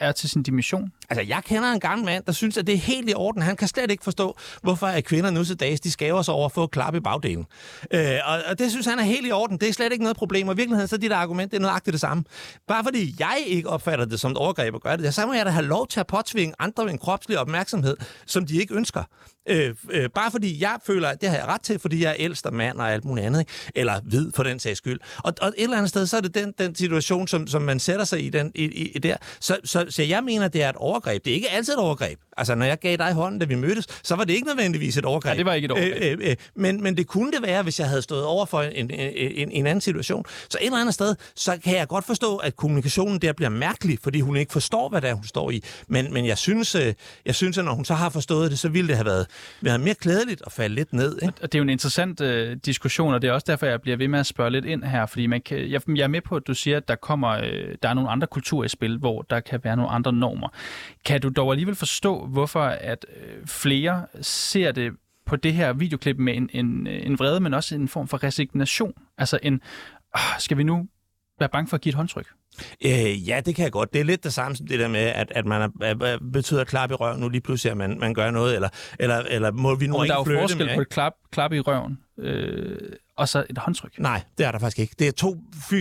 er 0.00 0.12
til 0.12 0.28
sin 0.28 0.42
dimension. 0.42 0.92
Altså, 1.10 1.24
jeg 1.28 1.42
kender 1.44 1.72
en 1.72 1.80
gammel 1.80 2.04
mand, 2.04 2.24
der 2.24 2.32
synes, 2.32 2.56
at 2.56 2.66
det 2.66 2.74
er 2.74 2.78
helt 2.78 3.10
i 3.10 3.14
orden. 3.14 3.42
Han 3.42 3.56
kan 3.56 3.68
slet 3.68 3.90
ikke 3.90 4.04
forstå, 4.04 4.36
hvorfor 4.62 4.86
er 4.86 5.00
kvinder 5.00 5.30
nu 5.30 5.44
til 5.44 5.60
dags, 5.60 5.80
de 5.80 5.90
skaver 5.90 6.22
sig 6.22 6.34
over 6.34 6.46
at 6.46 6.52
få 6.52 6.64
et 6.64 6.70
klap 6.70 6.94
i 6.94 7.00
bagdelen. 7.00 7.46
Øh, 7.90 8.18
og, 8.24 8.38
og, 8.46 8.58
det 8.58 8.70
synes 8.70 8.86
han 8.86 8.98
er 8.98 9.02
helt 9.02 9.26
i 9.26 9.30
orden. 9.30 9.58
Det 9.58 9.68
er 9.68 9.72
slet 9.72 9.92
ikke 9.92 10.04
noget 10.04 10.16
problem. 10.16 10.48
Og 10.48 10.54
i 10.54 10.56
virkeligheden, 10.56 10.88
så 10.88 10.96
er 10.96 11.00
dit 11.00 11.12
argument, 11.12 11.50
det 11.50 11.56
er 11.56 11.62
nøjagtigt 11.62 11.92
det 11.92 12.00
samme. 12.00 12.24
Bare 12.68 12.84
fordi 12.84 13.14
jeg 13.18 13.44
ikke 13.46 13.68
opfatter 13.68 14.04
det 14.04 14.20
som 14.20 14.30
et 14.30 14.36
overgreb 14.36 14.74
at 14.74 14.82
gøre 14.82 14.96
det, 14.96 15.14
så 15.14 15.26
må 15.26 15.32
jeg 15.32 15.46
da 15.46 15.50
have 15.50 15.66
lov 15.66 15.86
til 15.86 16.00
at 16.00 16.06
påtvinge 16.06 16.54
andre 16.58 16.90
en 16.90 16.98
kropslig 16.98 17.38
opmærksomhed, 17.38 17.96
som 18.26 18.46
de 18.46 18.56
ikke 18.60 18.74
ønsker. 18.74 19.04
Øh, 19.48 19.74
øh, 19.90 20.10
bare 20.14 20.30
fordi 20.30 20.62
jeg 20.62 20.78
føler, 20.86 21.08
at 21.08 21.20
det 21.20 21.28
har 21.28 21.36
jeg 21.36 21.46
ret 21.46 21.60
til, 21.60 21.78
fordi 21.78 22.02
jeg 22.02 22.10
er 22.10 22.16
ældste 22.18 22.50
mand 22.50 22.78
og 22.78 22.92
alt 22.92 23.04
muligt 23.04 23.26
andet. 23.26 23.40
Ikke? 23.40 23.52
Eller 23.74 24.00
hvid 24.00 24.32
for 24.34 24.42
den 24.42 24.58
sags 24.58 24.78
skyld. 24.78 25.00
Og, 25.18 25.32
og 25.40 25.48
et 25.48 25.54
eller 25.62 25.76
andet 25.76 25.88
sted, 25.88 26.06
så 26.06 26.16
er 26.16 26.20
det 26.20 26.34
den, 26.34 26.54
den 26.58 26.74
situation, 26.74 27.28
som, 27.28 27.46
som 27.46 27.62
man 27.62 27.80
sætter 27.80 28.04
sig 28.04 28.24
i, 28.24 28.28
den, 28.28 28.52
i, 28.54 28.64
i 28.64 28.98
der. 28.98 29.16
Så, 29.50 29.56
så, 29.64 29.86
så 29.88 30.02
jeg 30.02 30.24
mener, 30.24 30.48
det 30.48 30.62
er 30.62 30.68
et 30.68 30.76
overgreb. 30.76 31.24
Det 31.24 31.30
er 31.30 31.34
ikke 31.34 31.50
altid 31.50 31.74
et 31.74 31.78
overgreb. 31.78 32.18
Altså, 32.40 32.54
når 32.54 32.66
jeg 32.66 32.78
gav 32.78 32.96
dig 32.96 33.12
hånden, 33.12 33.40
da 33.40 33.46
vi 33.46 33.54
mødtes, 33.54 33.86
så 34.02 34.16
var 34.16 34.24
det 34.24 34.32
ikke 34.32 34.46
nødvendigvis 34.46 34.96
et 34.96 35.04
overgreb. 35.04 35.32
Ja, 35.32 35.38
det 35.38 35.46
var 35.46 35.52
ikke 35.52 35.64
et 35.64 35.70
overgreb. 35.70 36.02
Øh, 36.02 36.26
øh, 36.26 36.30
øh, 36.30 36.36
men, 36.54 36.82
men 36.82 36.96
det 36.96 37.06
kunne 37.06 37.32
det 37.32 37.42
være, 37.42 37.62
hvis 37.62 37.80
jeg 37.80 37.88
havde 37.88 38.02
stået 38.02 38.24
over 38.24 38.46
for 38.46 38.62
en, 38.62 38.90
en, 38.90 39.00
en, 39.34 39.50
en 39.50 39.66
anden 39.66 39.80
situation. 39.80 40.24
Så 40.50 40.58
et 40.60 40.66
eller 40.66 40.78
andet 40.78 40.94
sted, 40.94 41.16
så 41.36 41.58
kan 41.64 41.76
jeg 41.76 41.88
godt 41.88 42.04
forstå, 42.04 42.36
at 42.36 42.56
kommunikationen 42.56 43.18
der 43.18 43.32
bliver 43.32 43.48
mærkelig, 43.48 43.98
fordi 44.02 44.20
hun 44.20 44.36
ikke 44.36 44.52
forstår, 44.52 44.88
hvad 44.88 45.00
det 45.00 45.10
er, 45.10 45.14
hun 45.14 45.24
står 45.24 45.50
i. 45.50 45.64
Men, 45.88 46.12
men 46.12 46.26
jeg, 46.26 46.38
synes, 46.38 46.74
øh, 46.74 46.94
jeg 47.26 47.34
synes, 47.34 47.58
at 47.58 47.64
når 47.64 47.74
hun 47.74 47.84
så 47.84 47.94
har 47.94 48.08
forstået 48.08 48.50
det, 48.50 48.58
så 48.58 48.68
ville 48.68 48.88
det 48.88 48.96
have 48.96 49.06
været, 49.06 49.26
været 49.60 49.80
mere 49.80 49.94
klædeligt 49.94 50.42
at 50.46 50.52
falde 50.52 50.74
lidt 50.74 50.92
ned. 50.92 51.18
Ikke? 51.22 51.34
Og 51.42 51.52
det 51.52 51.54
er 51.54 51.58
jo 51.58 51.62
en 51.62 51.70
interessant 51.70 52.20
øh, 52.20 52.56
diskussion, 52.66 53.14
og 53.14 53.22
det 53.22 53.28
er 53.28 53.32
også 53.32 53.46
derfor, 53.48 53.66
jeg 53.66 53.80
bliver 53.80 53.96
ved 53.96 54.08
med 54.08 54.20
at 54.20 54.26
spørge 54.26 54.50
lidt 54.50 54.64
ind 54.64 54.84
her, 54.84 55.06
fordi 55.06 55.26
man 55.26 55.40
kan, 55.40 55.70
jeg, 55.70 55.80
jeg 55.96 56.02
er 56.02 56.08
med 56.08 56.20
på, 56.20 56.36
at 56.36 56.46
du 56.46 56.54
siger, 56.54 56.76
at 56.76 56.88
der 56.88 56.94
kommer, 56.94 57.30
øh, 57.30 57.74
der 57.82 57.88
er 57.88 57.94
nogle 57.94 58.10
andre 58.10 58.26
kulturer 58.26 58.64
i 58.64 58.68
spil, 58.68 58.98
hvor 58.98 59.22
der 59.22 59.40
kan 59.40 59.60
være 59.64 59.76
nogle 59.76 59.90
andre 59.90 60.12
normer. 60.12 60.48
Kan 61.04 61.20
du 61.20 61.28
dog 61.28 61.50
alligevel 61.50 61.74
forstå, 61.74 62.26
hvorfor 62.30 62.60
at 62.60 63.06
øh, 63.16 63.46
flere 63.46 64.06
ser 64.20 64.72
det 64.72 64.92
på 65.26 65.36
det 65.36 65.52
her 65.52 65.72
videoklip 65.72 66.16
med 66.18 66.36
en, 66.36 66.50
en, 66.52 66.86
en 66.86 67.18
vrede, 67.18 67.40
men 67.40 67.54
også 67.54 67.74
en 67.74 67.88
form 67.88 68.08
for 68.08 68.24
resignation? 68.24 68.92
Altså 69.18 69.38
en, 69.42 69.54
øh, 70.16 70.20
skal 70.38 70.58
vi 70.58 70.62
nu 70.62 70.88
være 71.38 71.48
bange 71.48 71.68
for 71.68 71.74
at 71.74 71.80
give 71.80 71.90
et 71.90 71.96
håndtryk? 71.96 72.26
Øh, 72.84 73.28
ja, 73.28 73.40
det 73.46 73.54
kan 73.54 73.64
jeg 73.64 73.72
godt. 73.72 73.92
Det 73.92 74.00
er 74.00 74.04
lidt 74.04 74.24
det 74.24 74.32
samme 74.32 74.56
som 74.56 74.66
det 74.66 74.78
der 74.78 74.88
med, 74.88 75.00
at, 75.00 75.32
at 75.34 75.46
man 75.46 75.72
er, 75.80 75.94
er, 76.04 76.18
betyder 76.32 76.64
klap 76.64 76.90
i 76.90 76.94
røven, 76.94 77.20
nu 77.20 77.28
lige 77.28 77.40
pludselig, 77.40 77.70
at 77.70 77.76
man, 77.76 77.98
man 77.98 78.14
gør 78.14 78.30
noget, 78.30 78.54
eller, 78.54 78.68
eller, 78.98 79.16
eller 79.16 79.50
må 79.50 79.74
vi 79.74 79.86
nu 79.86 80.02
ikke 80.02 80.12
Der 80.12 80.18
er 80.18 80.32
jo 80.32 80.40
forskel 80.40 80.70
på 80.74 80.80
et 80.80 80.88
klap, 80.88 81.12
klap 81.32 81.52
i 81.52 81.60
røven, 81.60 81.98
øh, 82.18 82.78
og 83.20 83.28
så 83.28 83.44
et 83.50 83.58
håndtryk. 83.58 83.98
Nej, 83.98 84.22
det 84.38 84.46
er 84.46 84.52
der 84.52 84.58
faktisk 84.58 84.78
ikke. 84.78 84.94
Det 84.98 85.08
er 85.08 85.12
to 85.12 85.36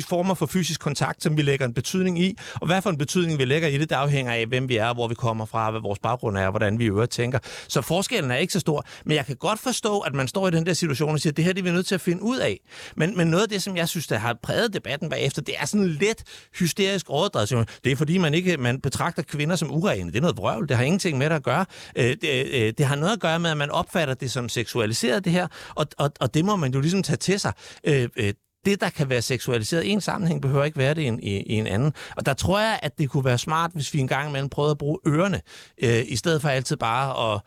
former 0.10 0.34
for 0.34 0.46
fysisk 0.46 0.80
kontakt, 0.80 1.24
som 1.24 1.38
vi 1.38 1.42
lægger 1.42 1.66
en 1.66 1.74
betydning 1.74 2.20
i, 2.20 2.38
og 2.54 2.68
hvad 2.68 2.82
for 2.82 2.90
en 2.90 2.98
betydning 2.98 3.40
vi 3.40 3.46
lægger 3.46 3.68
i 3.68 3.78
det, 3.78 3.90
det 3.90 3.96
afhænger 3.96 4.34
af, 4.34 4.46
hvem 4.46 4.70
vi 4.70 4.78
er, 4.78 4.94
hvor 4.94 5.08
vi 5.08 5.16
kommer 5.16 5.46
fra, 5.46 5.72
hvad 5.72 5.82
vores 5.82 6.00
baggrund 6.00 6.38
er, 6.38 6.46
og 6.46 6.52
hvordan 6.52 6.80
vi 6.80 6.84
i 6.84 6.88
øvrigt 6.88 7.12
tænker. 7.12 7.40
Så 7.68 7.82
forskellen 7.82 8.32
er 8.32 8.36
ikke 8.36 8.54
så 8.54 8.60
stor, 8.60 8.86
men 9.06 9.16
jeg 9.16 9.26
kan 9.26 9.36
godt 9.36 9.60
forstå, 9.60 10.00
at 10.00 10.14
man 10.14 10.28
står 10.28 10.48
i 10.48 10.52
den 10.52 10.66
der 10.66 10.74
situation 10.74 11.12
og 11.12 11.20
siger, 11.20 11.32
at 11.32 11.38
det 11.38 11.46
her 11.46 11.54
det 11.54 11.60
er 11.60 11.64
vi 11.64 11.72
nødt 11.72 11.88
til 11.88 11.96
at 11.96 12.02
finde 12.02 12.24
ud 12.24 12.38
af. 12.38 12.60
Men, 12.96 13.18
men 13.18 13.28
noget 13.28 13.44
af 13.44 13.50
det, 13.50 13.64
som 13.64 13.78
jeg 13.78 13.90
synes, 13.90 14.08
der 14.08 14.18
har 14.18 14.38
præget 14.44 14.74
debatten 14.74 15.10
bagefter, 15.10 15.42
det 15.42 15.56
er 15.58 15.66
sådan 15.66 15.88
lidt 15.88 16.24
hysterisk 16.60 17.10
overdrevet. 17.10 17.70
Det 17.84 17.92
er 17.92 17.96
fordi, 17.96 18.18
man 18.18 18.34
ikke 18.34 18.58
man 18.58 18.82
betragter 18.82 19.24
kvinder 19.24 19.56
som 19.56 19.72
urene. 19.72 20.12
Det 20.12 20.18
er 20.18 20.22
noget 20.22 20.38
vrøvl. 20.38 20.68
Det 20.68 20.78
har 20.78 20.84
ingenting 20.84 21.18
med 21.18 21.30
det 21.30 21.36
at 21.36 21.44
gøre. 21.44 21.66
Øh, 21.96 22.18
det, 22.22 22.48
øh, 22.52 22.74
det 22.78 22.86
har 22.86 22.96
noget 22.96 23.14
at 23.14 23.20
gøre 23.20 23.40
med, 23.40 23.52
at 23.52 23.58
man 23.58 23.72
opfatter 23.72 24.14
det 24.14 24.32
som 24.32 24.50
seksualiseret, 24.50 25.26
det 25.26 25.34
her, 25.34 25.48
og, 25.76 25.86
og, 25.98 26.12
og 26.20 26.34
det 26.34 26.46
må 26.46 26.56
man 26.56 26.74
jo 26.74 26.80
ligesom 26.80 27.04
tage 27.04 27.18
til 27.18 27.29
sig. 27.38 27.54
Øh, 27.84 28.10
øh, 28.18 28.34
det, 28.66 28.82
der 28.82 28.90
kan 28.90 29.10
være 29.10 29.22
seksualiseret 29.22 29.84
i 29.84 29.90
en 29.90 30.02
sammenhæng, 30.02 30.42
behøver 30.42 30.64
ikke 30.64 30.78
være 30.78 30.94
det 30.94 31.02
i 31.02 31.06
en, 31.06 31.20
i, 31.24 31.38
i 31.38 31.54
en 31.54 31.68
anden. 31.68 31.94
Og 32.18 32.26
der 32.26 32.34
tror 32.34 32.60
jeg, 32.60 32.80
at 32.84 32.98
det 32.98 33.10
kunne 33.10 33.26
være 33.26 33.38
smart, 33.38 33.72
hvis 33.74 33.94
vi 33.94 34.00
en 34.00 34.08
gang 34.08 34.30
imellem 34.30 34.50
prøvede 34.50 34.72
at 34.72 34.78
bruge 34.78 35.00
ørerne, 35.08 35.42
øh, 35.84 36.04
i 36.08 36.16
stedet 36.16 36.42
for 36.42 36.50
altid 36.50 36.78
bare 36.78 37.34
at, 37.34 37.42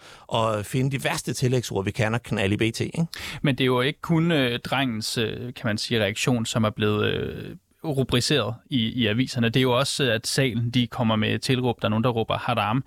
at 0.59 0.67
finde 0.67 0.91
de 0.91 1.05
værste 1.05 1.33
tillægsord, 1.33 1.85
vi 1.85 1.91
kan, 1.91 2.15
og 2.15 2.23
knalde 2.23 2.55
i 2.55 2.71
BT. 2.71 2.81
Ikke? 2.81 3.07
Men 3.43 3.59
det 3.59 3.65
er 3.65 3.67
jo 3.67 3.81
ikke 3.81 4.01
kun 4.01 4.33
øh, 4.33 4.59
drengens, 4.59 5.19
øh, 5.19 5.55
kan 5.55 5.67
man 5.67 5.79
sige, 5.79 6.01
reaktion, 6.01 6.47
som 6.47 6.65
er 6.65 6.71
blevet... 6.71 7.07
Øh 7.07 7.57
rubriceret 7.85 8.55
i, 8.71 8.79
i 8.79 9.07
aviserne. 9.07 9.49
Det 9.49 9.57
er 9.61 9.63
jo 9.63 9.79
også, 9.79 10.05
at 10.05 10.27
salen 10.27 10.71
de 10.71 10.87
kommer 10.87 11.17
med 11.17 11.39
tilråb, 11.39 11.83
der 11.83 11.89
er 11.89 11.91
nogen, 11.91 12.05
der 12.05 12.11
råber 12.11 12.39
haram. 12.39 12.85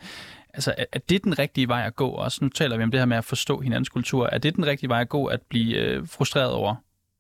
Altså, 0.53 0.73
er 0.93 0.99
det 1.09 1.23
den 1.23 1.39
rigtige 1.39 1.67
vej 1.67 1.83
at 1.85 1.95
gå? 1.95 2.09
Også 2.09 2.39
nu 2.41 2.49
taler 2.49 2.77
vi 2.77 2.83
om 2.83 2.91
det 2.91 2.99
her 2.99 3.05
med 3.05 3.17
at 3.17 3.25
forstå 3.25 3.59
hinandens 3.59 3.89
kultur. 3.89 4.29
Er 4.31 4.37
det 4.37 4.55
den 4.55 4.65
rigtige 4.65 4.89
vej 4.89 5.01
at 5.01 5.09
gå, 5.09 5.25
at 5.25 5.39
blive 5.49 5.75
øh, 5.77 6.07
frustreret 6.07 6.51
over 6.51 6.75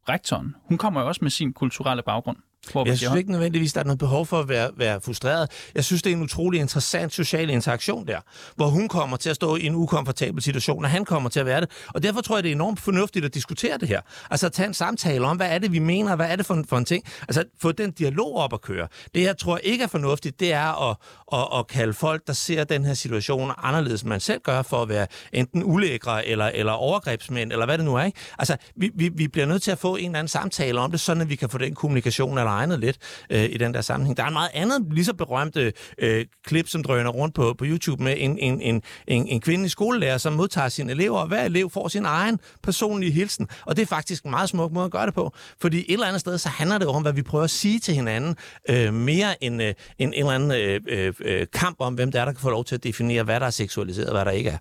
rektoren? 0.09 0.55
Hun 0.67 0.77
kommer 0.77 1.01
jo 1.01 1.07
også 1.07 1.19
med 1.21 1.31
sin 1.31 1.53
kulturelle 1.53 2.03
baggrund. 2.03 2.37
Hvor 2.71 2.85
Jeg 2.85 2.97
synes 2.97 3.15
ikke 3.15 3.31
nødvendigvis, 3.31 3.73
der 3.73 3.79
er 3.79 3.83
noget 3.83 3.99
behov 3.99 4.25
for 4.25 4.39
at 4.39 4.49
være, 4.49 4.69
være 4.77 5.01
frustreret. 5.01 5.51
Jeg 5.75 5.83
synes, 5.83 6.01
det 6.01 6.11
er 6.11 6.15
en 6.15 6.23
utrolig 6.23 6.59
interessant 6.59 7.13
social 7.13 7.49
interaktion 7.49 8.07
der, 8.07 8.19
hvor 8.55 8.67
hun 8.67 8.87
kommer 8.87 9.17
til 9.17 9.29
at 9.29 9.35
stå 9.35 9.55
i 9.55 9.65
en 9.65 9.75
ukomfortabel 9.75 10.41
situation, 10.41 10.83
og 10.83 10.91
han 10.91 11.05
kommer 11.05 11.29
til 11.29 11.39
at 11.39 11.45
være 11.45 11.61
det. 11.61 11.69
Og 11.87 12.03
derfor 12.03 12.21
tror 12.21 12.35
jeg, 12.35 12.43
det 12.43 12.49
er 12.49 12.55
enormt 12.55 12.79
fornuftigt 12.79 13.25
at 13.25 13.33
diskutere 13.33 13.77
det 13.77 13.87
her. 13.87 14.01
Altså 14.29 14.45
at 14.45 14.53
tage 14.53 14.67
en 14.67 14.73
samtale 14.73 15.25
om, 15.25 15.37
hvad 15.37 15.49
er 15.49 15.57
det, 15.59 15.71
vi 15.71 15.79
mener, 15.79 16.15
hvad 16.15 16.29
er 16.29 16.35
det 16.35 16.45
for 16.45 16.53
en, 16.53 16.65
for 16.65 16.77
en 16.77 16.85
ting. 16.85 17.03
Altså 17.21 17.43
få 17.61 17.71
den 17.71 17.91
dialog 17.91 18.35
op 18.35 18.53
at 18.53 18.61
køre. 18.61 18.87
Det, 19.15 19.21
jeg 19.21 19.37
tror 19.37 19.57
ikke 19.57 19.83
er 19.83 19.87
fornuftigt, 19.87 20.39
det 20.39 20.53
er 20.53 20.89
at, 20.89 20.97
at, 21.33 21.59
at 21.59 21.67
kalde 21.67 21.93
folk, 21.93 22.27
der 22.27 22.33
ser 22.33 22.63
den 22.63 22.85
her 22.85 22.93
situation 22.93 23.51
anderledes, 23.57 24.01
end 24.01 24.09
man 24.09 24.19
selv 24.19 24.41
gør, 24.41 24.61
for 24.61 24.81
at 24.81 24.89
være 24.89 25.07
enten 25.33 25.63
ulækre 25.63 26.27
eller, 26.27 26.45
eller 26.45 26.73
overgrebsmænd, 26.73 27.51
eller 27.51 27.65
hvad 27.65 27.77
det 27.77 27.85
nu 27.85 27.95
er. 27.95 28.03
Ikke? 28.03 28.19
Altså, 28.39 28.57
vi, 28.75 28.91
vi, 28.95 29.09
vi 29.09 29.27
bliver 29.27 29.45
nødt 29.45 29.61
til 29.61 29.71
at 29.71 29.77
få 29.77 29.95
en 29.95 30.05
eller 30.05 30.19
anden 30.19 30.27
samtale 30.27 30.79
om 30.79 30.91
det, 30.91 30.99
sådan 30.99 31.21
at 31.21 31.29
vi 31.29 31.35
kan 31.35 31.49
få 31.49 31.57
den 31.57 31.75
kommunikation 31.75 32.37
eller 32.37 32.51
egnet 32.55 32.79
lidt 32.79 32.97
øh, 33.29 33.43
i 33.43 33.57
den 33.57 33.73
der 33.73 33.81
sammenhæng. 33.81 34.17
Der 34.17 34.23
er 34.23 34.27
en 34.27 34.33
meget 34.33 34.49
andet, 34.53 34.87
lige 34.91 35.05
så 35.05 35.13
berømte 35.13 35.73
øh, 35.97 36.25
klip, 36.45 36.67
som 36.67 36.83
drøner 36.83 37.09
rundt 37.09 37.35
på, 37.35 37.55
på 37.57 37.65
YouTube 37.67 38.03
med 38.03 38.15
en, 38.17 38.39
en, 38.39 38.61
en, 38.61 38.81
en, 39.07 39.27
en 39.27 39.41
kvindelig 39.41 39.71
skolelærer, 39.71 40.17
som 40.17 40.33
modtager 40.33 40.69
sine 40.69 40.91
elever, 40.91 41.19
og 41.19 41.27
hver 41.27 41.43
elev 41.43 41.69
får 41.69 41.87
sin 41.87 42.05
egen 42.05 42.39
personlige 42.63 43.11
hilsen. 43.11 43.47
Og 43.65 43.75
det 43.75 43.81
er 43.81 43.87
faktisk 43.87 44.23
en 44.23 44.31
meget 44.31 44.49
smuk 44.49 44.71
måde 44.71 44.85
at 44.85 44.91
gøre 44.91 45.05
det 45.05 45.13
på. 45.13 45.31
Fordi 45.61 45.79
et 45.79 45.93
eller 45.93 46.07
andet 46.07 46.19
sted, 46.19 46.37
så 46.37 46.49
handler 46.49 46.77
det 46.77 46.87
om, 46.87 47.01
hvad 47.01 47.13
vi 47.13 47.21
prøver 47.21 47.43
at 47.43 47.49
sige 47.49 47.79
til 47.79 47.93
hinanden, 47.93 48.35
øh, 48.69 48.93
mere 48.93 49.43
end 49.43 49.63
øh, 49.63 49.73
en, 49.97 50.13
en 50.13 50.13
eller 50.13 50.31
anden 50.31 50.51
øh, 50.51 50.81
øh, 50.87 51.13
øh, 51.19 51.47
kamp 51.53 51.75
om, 51.79 51.93
hvem 51.93 52.11
der 52.11 52.21
er, 52.21 52.25
der 52.25 52.31
kan 52.31 52.41
få 52.41 52.49
lov 52.49 52.65
til 52.65 52.75
at 52.75 52.83
definere, 52.83 53.23
hvad 53.23 53.39
der 53.39 53.45
er 53.45 53.49
seksualiseret, 53.49 54.09
og 54.09 54.15
hvad 54.15 54.25
der 54.25 54.31
ikke 54.31 54.49
er. 54.49 54.57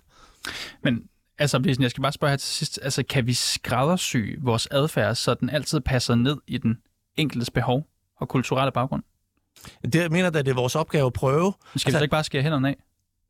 Men 0.83 1.01
altså, 1.37 1.75
jeg 1.79 1.91
skal 1.91 2.01
bare 2.01 2.11
spørge 2.11 2.31
her 2.31 2.37
til 2.37 2.49
sidst. 2.49 2.79
Altså, 2.83 3.03
kan 3.09 3.27
vi 3.27 3.33
skræddersy 3.33 4.17
vores 4.41 4.67
adfærd, 4.71 5.15
så 5.15 5.33
den 5.33 5.49
altid 5.49 5.81
passer 5.81 6.15
ned 6.15 6.37
i 6.47 6.57
den 6.57 6.77
enkeltes 7.17 7.49
behov 7.49 7.87
og 8.17 8.27
kulturelle 8.29 8.71
baggrund? 8.71 9.03
Det, 9.83 9.95
jeg 9.95 10.11
mener 10.11 10.29
da, 10.29 10.39
det 10.41 10.47
er 10.47 10.55
vores 10.55 10.75
opgave 10.75 11.05
at 11.05 11.13
prøve. 11.13 11.53
Skal 11.61 11.71
altså, 11.73 11.87
vi 11.87 11.91
så 11.91 12.03
ikke 12.03 12.11
bare 12.11 12.23
skære 12.23 12.43
hænderne 12.43 12.69
af? 12.69 12.75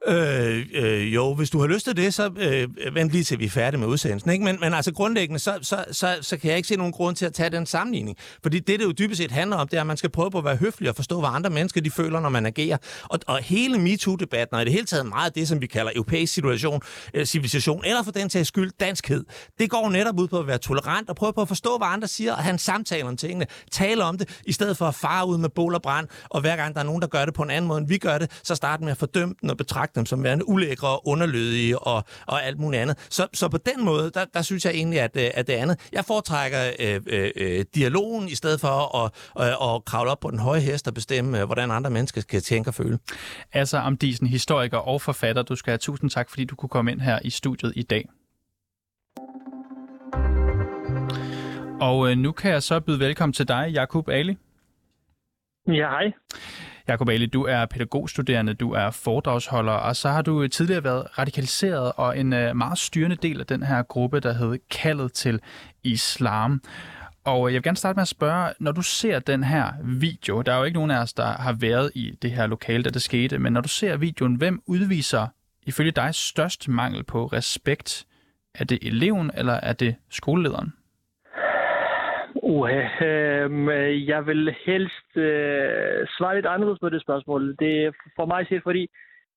Øh, 0.07 0.65
øh, 0.73 1.15
jo, 1.15 1.33
hvis 1.33 1.49
du 1.49 1.59
har 1.59 1.67
lyst 1.67 1.85
til 1.85 1.97
det, 1.97 2.13
så 2.13 2.31
øh, 2.37 2.95
vent 2.95 3.11
lige 3.11 3.23
til 3.23 3.39
vi 3.39 3.45
er 3.45 3.49
færdige 3.49 3.79
med 3.79 3.87
udsendelsen. 3.87 4.31
Ikke? 4.31 4.45
Men, 4.45 4.57
men 4.59 4.73
altså 4.73 4.93
grundlæggende, 4.93 5.39
så, 5.39 5.57
så, 5.61 5.85
så, 5.91 6.17
så 6.21 6.37
kan 6.37 6.49
jeg 6.49 6.57
ikke 6.57 6.67
se 6.67 6.75
nogen 6.75 6.93
grund 6.93 7.15
til 7.15 7.25
at 7.25 7.33
tage 7.33 7.49
den 7.49 7.65
sammenligning. 7.65 8.17
Fordi 8.41 8.59
det, 8.59 8.79
det 8.79 8.85
jo 8.85 8.91
dybest 8.91 9.17
set 9.17 9.31
handler 9.31 9.57
om, 9.57 9.67
det 9.67 9.77
er, 9.77 9.81
at 9.81 9.87
man 9.87 9.97
skal 9.97 10.09
prøve 10.09 10.31
på 10.31 10.37
at 10.37 10.45
være 10.45 10.55
høflig 10.55 10.89
og 10.89 10.95
forstå, 10.95 11.19
hvad 11.19 11.29
andre 11.33 11.49
mennesker 11.49 11.81
de 11.81 11.91
føler, 11.91 12.19
når 12.19 12.29
man 12.29 12.45
agerer. 12.45 12.77
Og, 13.03 13.19
og 13.27 13.37
hele 13.37 13.77
MeToo-debatten, 13.77 14.55
og 14.55 14.61
i 14.61 14.65
det 14.65 14.73
hele 14.73 14.85
taget 14.85 15.05
meget 15.05 15.25
af 15.25 15.33
det, 15.33 15.47
som 15.47 15.61
vi 15.61 15.67
kalder 15.67 15.91
europæisk 15.95 16.33
situation, 16.33 16.81
øh, 17.13 17.25
civilisation, 17.25 17.85
eller 17.85 18.03
for 18.03 18.11
den 18.11 18.29
tages 18.29 18.47
skyld, 18.47 18.71
danskhed, 18.79 19.23
det 19.59 19.69
går 19.69 19.89
netop 19.89 20.19
ud 20.19 20.27
på 20.27 20.39
at 20.39 20.47
være 20.47 20.57
tolerant 20.57 21.09
og 21.09 21.15
prøve 21.15 21.33
på 21.33 21.41
at 21.41 21.47
forstå, 21.47 21.77
hvad 21.77 21.87
andre 21.87 22.07
siger, 22.07 22.33
og 22.33 22.43
have 22.43 22.53
en 22.53 22.59
samtale 22.59 23.03
om 23.03 23.17
tingene. 23.17 23.45
Tale 23.71 24.03
om 24.03 24.17
det, 24.17 24.41
i 24.45 24.51
stedet 24.51 24.77
for 24.77 24.85
at 24.85 24.95
fare 24.95 25.27
ud 25.27 25.37
med 25.37 25.49
bål 25.49 25.75
og 25.75 25.81
brand, 25.81 26.07
og 26.29 26.41
hver 26.41 26.55
gang 26.55 26.73
der 26.73 26.79
er 26.79 26.85
nogen, 26.85 27.01
der 27.01 27.07
gør 27.07 27.25
det 27.25 27.33
på 27.33 27.43
en 27.43 27.49
anden 27.49 27.67
måde, 27.67 27.79
end 27.79 27.87
vi 27.87 27.97
gør 27.97 28.17
det, 28.17 28.31
så 28.43 28.55
starte 28.55 28.83
med 28.83 28.91
at 28.91 28.97
fordømme 28.97 29.35
den 29.41 29.49
og 29.49 29.57
betragte 29.57 29.94
dem 29.95 30.05
som 30.05 30.23
værende 30.23 30.49
ulækre, 30.49 31.07
underlødige 31.07 31.79
og, 31.79 32.03
og 32.25 32.43
alt 32.45 32.59
muligt 32.59 32.81
andet. 32.81 33.07
Så, 33.09 33.27
så 33.33 33.49
på 33.49 33.57
den 33.57 33.85
måde, 33.85 34.11
der, 34.13 34.25
der 34.33 34.41
synes 34.41 34.65
jeg 34.65 34.73
egentlig, 34.73 35.01
at, 35.01 35.17
øh, 35.17 35.29
at 35.33 35.47
det 35.47 35.53
andet. 35.53 35.89
Jeg 35.91 36.05
foretrækker 36.05 36.71
øh, 36.79 37.01
øh, 37.07 37.31
øh, 37.35 37.65
dialogen 37.75 38.29
i 38.29 38.35
stedet 38.35 38.59
for 38.59 39.03
at, 39.05 39.11
øh, 39.39 39.75
at 39.75 39.85
kravle 39.85 40.11
op 40.11 40.19
på 40.19 40.31
den 40.31 40.39
høje 40.39 40.59
hest 40.59 40.87
og 40.87 40.93
bestemme, 40.93 41.39
øh, 41.39 41.45
hvordan 41.45 41.71
andre 41.71 41.89
mennesker 41.89 42.21
skal 42.21 42.41
tænke 42.41 42.69
og 42.69 42.73
føle. 42.73 42.99
Altså 43.53 43.77
Amdisen, 43.77 44.27
historiker 44.27 44.77
og 44.77 45.01
forfatter, 45.01 45.41
du 45.41 45.55
skal 45.55 45.71
have 45.71 45.77
tusind 45.77 46.09
tak, 46.09 46.29
fordi 46.29 46.45
du 46.45 46.55
kunne 46.55 46.69
komme 46.69 46.91
ind 46.91 47.01
her 47.01 47.19
i 47.23 47.29
studiet 47.29 47.73
i 47.75 47.83
dag. 47.83 48.09
Og 51.81 52.11
øh, 52.11 52.17
nu 52.17 52.31
kan 52.31 52.51
jeg 52.51 52.63
så 52.63 52.79
byde 52.79 52.99
velkommen 52.99 53.33
til 53.33 53.47
dig, 53.47 53.69
Jakub 53.73 54.09
Ali. 54.09 54.37
Ja, 55.67 55.89
hej. 55.89 56.13
Jakob 56.87 57.09
Ali, 57.09 57.25
du 57.25 57.43
er 57.43 57.65
pædagogstuderende, 57.65 58.53
du 58.53 58.71
er 58.71 58.91
foredragsholder, 58.91 59.71
og 59.71 59.95
så 59.95 60.09
har 60.09 60.21
du 60.21 60.47
tidligere 60.47 60.83
været 60.83 61.19
radikaliseret 61.19 61.91
og 61.95 62.19
en 62.19 62.33
øh, 62.33 62.55
meget 62.55 62.77
styrende 62.77 63.15
del 63.15 63.39
af 63.39 63.45
den 63.45 63.63
her 63.63 63.83
gruppe, 63.83 64.19
der 64.19 64.33
hed 64.33 64.59
Kaldet 64.71 65.13
til 65.13 65.39
Islam. 65.83 66.61
Og 67.23 67.47
øh, 67.47 67.53
jeg 67.53 67.57
vil 67.57 67.63
gerne 67.63 67.77
starte 67.77 67.97
med 67.97 68.01
at 68.01 68.07
spørge, 68.07 68.53
når 68.59 68.71
du 68.71 68.81
ser 68.81 69.19
den 69.19 69.43
her 69.43 69.71
video, 69.83 70.41
der 70.41 70.53
er 70.53 70.57
jo 70.57 70.63
ikke 70.63 70.77
nogen 70.77 70.91
af 70.91 71.01
os, 71.01 71.13
der 71.13 71.25
har 71.25 71.53
været 71.53 71.91
i 71.95 72.17
det 72.21 72.31
her 72.31 72.47
lokale, 72.47 72.83
da 72.83 72.89
det 72.89 73.01
skete, 73.01 73.39
men 73.39 73.53
når 73.53 73.61
du 73.61 73.69
ser 73.69 73.97
videoen, 73.97 74.35
hvem 74.35 74.61
udviser 74.65 75.27
ifølge 75.63 75.91
dig 75.91 76.15
størst 76.15 76.67
mangel 76.67 77.03
på 77.03 77.25
respekt? 77.25 78.05
Er 78.55 78.63
det 78.63 78.79
eleven, 78.81 79.31
eller 79.33 79.53
er 79.53 79.73
det 79.73 79.95
skolelederen? 80.09 80.73
Uha, 82.47 83.05
øh, 83.05 84.07
jeg 84.07 84.25
vil 84.27 84.55
helst 84.65 85.17
øh, 85.17 86.07
svare 86.17 86.35
lidt 86.35 86.45
anderledes 86.45 86.79
på 86.79 86.89
det 86.89 87.01
spørgsmål. 87.01 87.55
Det 87.59 87.85
er 87.85 87.91
for 88.15 88.25
mig 88.25 88.47
set, 88.47 88.63
fordi 88.63 88.87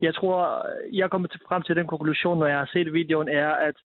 jeg 0.01 0.15
tror, 0.15 0.67
jeg 0.93 1.11
kommer 1.11 1.29
til, 1.29 1.41
frem 1.49 1.63
til 1.63 1.77
den 1.77 1.87
konklusion, 1.87 2.39
når 2.39 2.47
jeg 2.47 2.59
har 2.59 2.71
set 2.73 2.93
videoen, 2.93 3.29
er, 3.29 3.49
at 3.49 3.77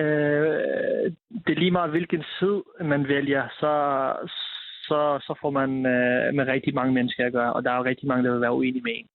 øh, 0.00 1.12
det 1.46 1.52
er 1.52 1.60
lige 1.60 1.70
meget, 1.70 1.90
hvilken 1.90 2.24
side 2.38 2.62
man 2.84 3.08
vælger, 3.08 3.48
så, 3.60 3.72
så, 4.88 5.18
så 5.26 5.34
får 5.40 5.50
man 5.50 5.70
øh, 5.86 6.34
med 6.34 6.44
rigtig 6.46 6.74
mange 6.74 6.92
mennesker 6.92 7.26
at 7.26 7.32
gøre, 7.32 7.52
og 7.52 7.64
der 7.64 7.70
er 7.70 7.76
jo 7.76 7.84
rigtig 7.84 8.08
mange, 8.08 8.24
der 8.24 8.32
vil 8.32 8.40
være 8.40 8.54
uenige 8.54 8.82
med 8.82 8.92
en. 8.94 9.08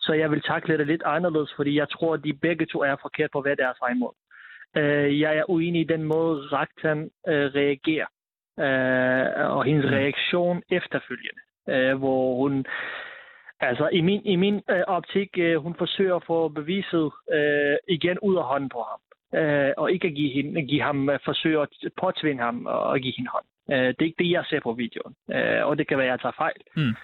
Så 0.00 0.12
jeg 0.12 0.30
vil 0.30 0.42
takle 0.42 0.78
det 0.78 0.86
lidt 0.86 1.02
anderledes, 1.06 1.52
fordi 1.56 1.78
jeg 1.78 1.88
tror, 1.88 2.14
at 2.14 2.24
de 2.24 2.32
begge 2.32 2.66
to 2.66 2.78
er 2.78 2.96
forkert 3.02 3.30
på 3.32 3.40
hver 3.40 3.54
deres 3.54 3.78
egen 3.82 3.98
måde. 3.98 4.16
Øh, 4.76 5.20
jeg 5.20 5.36
er 5.36 5.50
uenig 5.50 5.80
i 5.80 5.92
den 5.94 6.02
måde, 6.02 6.40
Raktan 6.52 7.10
øh, 7.28 7.46
reagerer 7.54 8.06
øh, 8.58 9.50
og 9.56 9.64
hendes 9.64 9.84
mm. 9.84 9.90
reaktion 9.90 10.62
efterfølgende, 10.70 11.42
øh, 11.68 11.98
hvor 11.98 12.36
hun, 12.36 12.66
altså 13.60 13.88
i 13.92 14.00
min, 14.00 14.22
i 14.24 14.36
min 14.36 14.62
øh, 14.70 14.82
optik, 14.86 15.38
øh, 15.38 15.56
hun 15.56 15.74
forsøger 15.74 16.16
at 16.16 16.24
få 16.26 16.48
beviset 16.48 17.10
øh, 17.32 17.76
igen 17.88 18.18
ud 18.18 18.36
af 18.36 18.44
hånden 18.44 18.68
på 18.68 18.84
ham, 18.90 19.00
øh, 19.40 19.72
og 19.76 19.92
ikke 19.92 20.08
at 20.08 20.14
give, 20.14 20.30
hende, 20.30 20.62
give 20.62 20.82
ham, 20.82 21.10
øh, 21.10 21.18
forsøge 21.24 21.62
at 21.62 21.68
påtvinge 22.00 22.42
ham 22.42 22.66
og 22.66 23.00
give 23.00 23.14
hende 23.16 23.30
hånd. 23.30 23.44
Øh, 23.70 23.88
det 23.88 24.00
er 24.00 24.10
ikke 24.10 24.24
det, 24.24 24.30
jeg 24.30 24.44
ser 24.46 24.60
på 24.60 24.72
videoen, 24.72 25.14
øh, 25.30 25.66
og 25.66 25.78
det 25.78 25.88
kan 25.88 25.98
være, 25.98 26.06
at 26.06 26.10
jeg 26.10 26.20
tager 26.20 26.32
fejl. 26.36 26.60
Mm. 26.76 26.94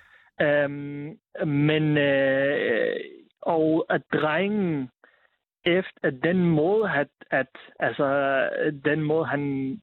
Øhm, 0.41 1.19
men, 1.49 1.97
øh, 1.99 2.97
og 3.43 3.87
at 3.91 4.03
drengen 4.13 4.91
efter 5.65 6.11
den 6.11 6.51
måde, 6.51 6.91
at, 6.91 7.09
at 7.31 7.47
altså, 7.79 8.49
den 8.85 9.01
måde, 9.03 9.27
han 9.27 9.81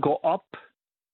går 0.00 0.20
op 0.22 0.44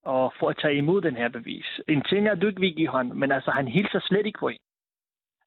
og 0.03 0.33
for 0.39 0.49
at 0.49 0.57
tage 0.61 0.75
imod 0.75 1.01
den 1.01 1.15
her 1.15 1.29
bevis. 1.29 1.79
En 1.87 2.01
ting 2.01 2.27
er, 2.27 2.31
at 2.31 2.41
du 2.41 2.47
ikke 2.47 2.59
vil 2.59 2.75
give 2.75 2.87
hånd, 2.87 3.13
men 3.13 3.31
altså, 3.31 3.51
han 3.51 3.67
hilser 3.67 3.99
slet 3.99 4.25
ikke 4.25 4.39
på 4.39 4.47
hende. 4.47 4.63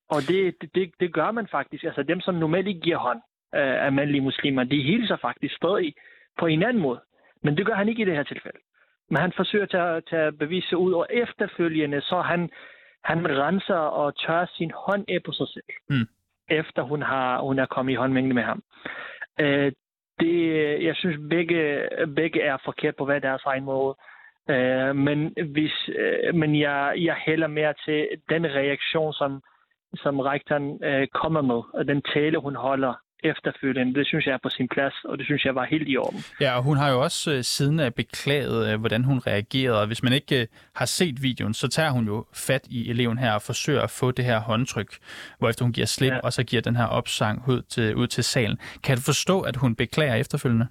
Og 0.09 0.21
det, 0.29 0.55
det, 0.61 0.75
det, 0.75 0.91
det 1.01 1.15
gør 1.15 1.31
man 1.31 1.47
faktisk. 1.47 1.85
Altså 1.85 2.03
dem, 2.03 2.21
som 2.21 2.35
normalt 2.35 2.67
ikke 2.67 2.81
giver 2.81 2.99
hånd 2.99 3.21
øh, 3.55 3.85
af 3.87 3.93
mandlige 3.93 4.21
muslimer, 4.21 4.65
de 4.65 4.83
hilser 4.83 5.17
faktisk 5.17 5.57
stadig 5.57 5.95
på 6.39 6.47
en 6.47 6.63
anden 6.63 6.83
måde. 6.83 7.01
Men 7.43 7.57
det 7.57 7.67
gør 7.67 7.75
han 7.75 7.89
ikke 7.89 8.03
i 8.03 8.05
det 8.05 8.17
her 8.17 8.23
tilfælde. 8.23 8.59
Men 9.11 9.17
han 9.21 9.33
forsøger 9.37 9.65
at 9.65 9.71
tage, 9.71 10.01
tage 10.01 10.33
beviset 10.33 10.77
ud, 10.77 10.93
og 10.93 11.07
efterfølgende, 11.11 12.01
så 12.01 12.21
han, 12.21 12.51
han 13.05 13.39
renser 13.39 13.75
og 13.75 14.17
tør 14.17 14.47
sin 14.47 14.73
hånd 14.87 15.05
af 15.09 15.19
på 15.27 15.33
sig 15.33 15.49
selv. 15.49 15.65
Mm. 15.89 16.09
Efter 16.49 16.83
hun, 16.83 17.03
har, 17.03 17.41
hun 17.41 17.59
er 17.59 17.67
kommet 17.67 17.93
i 17.93 17.97
håndmængde 17.97 18.35
med 18.35 18.43
ham. 18.43 18.63
Øh, 19.41 19.73
det, 20.21 20.37
jeg 20.85 20.97
synes, 20.97 21.17
begge, 21.31 21.89
begge 22.17 22.41
er 22.41 22.57
forkert 22.65 22.97
på 22.97 23.05
hver 23.05 23.19
deres 23.19 23.43
egen 23.45 23.65
måde. 23.65 23.97
Øh, 23.99 24.14
men 24.95 25.35
hvis, 25.53 25.89
øh, 25.89 26.35
men 26.35 26.61
jeg, 26.61 26.95
jeg 26.97 27.17
hælder 27.27 27.47
mere 27.47 27.75
til 27.85 28.09
den 28.29 28.45
reaktion, 28.47 29.13
som, 29.13 29.43
som 29.95 30.21
rektoren 30.21 30.85
øh, 30.85 31.07
kommer 31.15 31.43
med, 31.43 31.61
og 31.75 31.89
den 31.89 32.03
tale, 32.15 32.39
hun 32.39 32.55
holder 32.55 32.95
efterfølgende. 33.25 33.95
Det 33.95 34.07
synes 34.07 34.27
jeg 34.27 34.33
er 34.33 34.39
på 34.43 34.49
sin 34.49 34.69
plads, 34.69 34.95
og 35.05 35.19
det 35.19 35.27
synes 35.27 35.45
jeg 35.45 35.55
var 35.55 35.65
helt 35.65 35.89
i 35.89 35.97
orden. 35.97 36.21
Ja, 36.41 36.57
og 36.57 36.63
hun 36.63 36.77
har 36.77 36.91
jo 36.91 37.03
også 37.03 37.33
øh, 37.33 37.45
siden 37.45 37.81
af 37.81 37.95
beklaget, 37.95 38.73
øh, 38.73 38.81
hvordan 38.81 39.05
hun 39.05 39.19
reagerede, 39.19 39.81
og 39.81 39.87
hvis 39.87 40.03
man 40.03 40.13
ikke 40.13 40.41
øh, 40.41 40.47
har 40.75 40.87
set 40.87 41.23
videoen, 41.23 41.55
så 41.55 41.69
tager 41.69 41.91
hun 41.91 42.05
jo 42.07 42.25
fat 42.35 42.67
i 42.71 42.91
eleven 42.91 43.19
her 43.19 43.33
og 43.33 43.43
forsøger 43.43 43.83
at 43.83 43.91
få 43.91 44.11
det 44.11 44.25
her 44.25 44.41
håndtryk, 44.41 44.99
hvorefter 45.39 45.65
hun 45.65 45.73
giver 45.73 45.87
slip, 45.87 46.13
ja. 46.13 46.19
og 46.19 46.33
så 46.33 46.45
giver 46.45 46.63
den 46.63 46.77
her 46.77 46.87
opsang 46.87 47.49
ud 47.49 47.63
til, 47.63 47.97
ud 47.97 48.07
til 48.07 48.25
salen. 48.25 48.59
Kan 48.83 48.97
du 48.97 49.03
forstå, 49.03 49.41
at 49.41 49.57
hun 49.57 49.75
beklager 49.77 50.15
efterfølgende? 50.15 50.67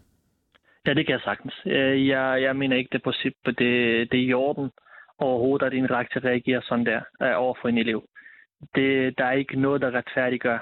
Ja, 0.87 0.93
det 0.93 1.05
kan 1.05 1.13
jeg 1.13 1.21
sagtens. 1.23 1.53
Øh, 1.65 2.07
jeg, 2.07 2.41
jeg 2.41 2.55
mener 2.55 2.77
ikke, 2.77 2.89
det 2.91 3.03
på 3.03 3.11
det, 3.51 4.11
det 4.11 4.19
er 4.19 4.27
i 4.27 4.33
orden 4.33 4.71
overhovedet, 5.17 5.65
at 5.65 5.73
en 5.73 5.91
rektor 5.91 6.25
reagerer 6.25 6.61
sådan 6.63 6.85
der 6.85 7.01
øh, 7.21 7.31
over 7.35 7.55
for 7.61 7.67
en 7.69 7.77
elev. 7.77 8.03
Det, 8.75 9.17
der 9.17 9.25
er 9.25 9.31
ikke 9.31 9.59
noget, 9.59 9.81
der 9.81 9.91
retfærdiggør, 9.91 10.59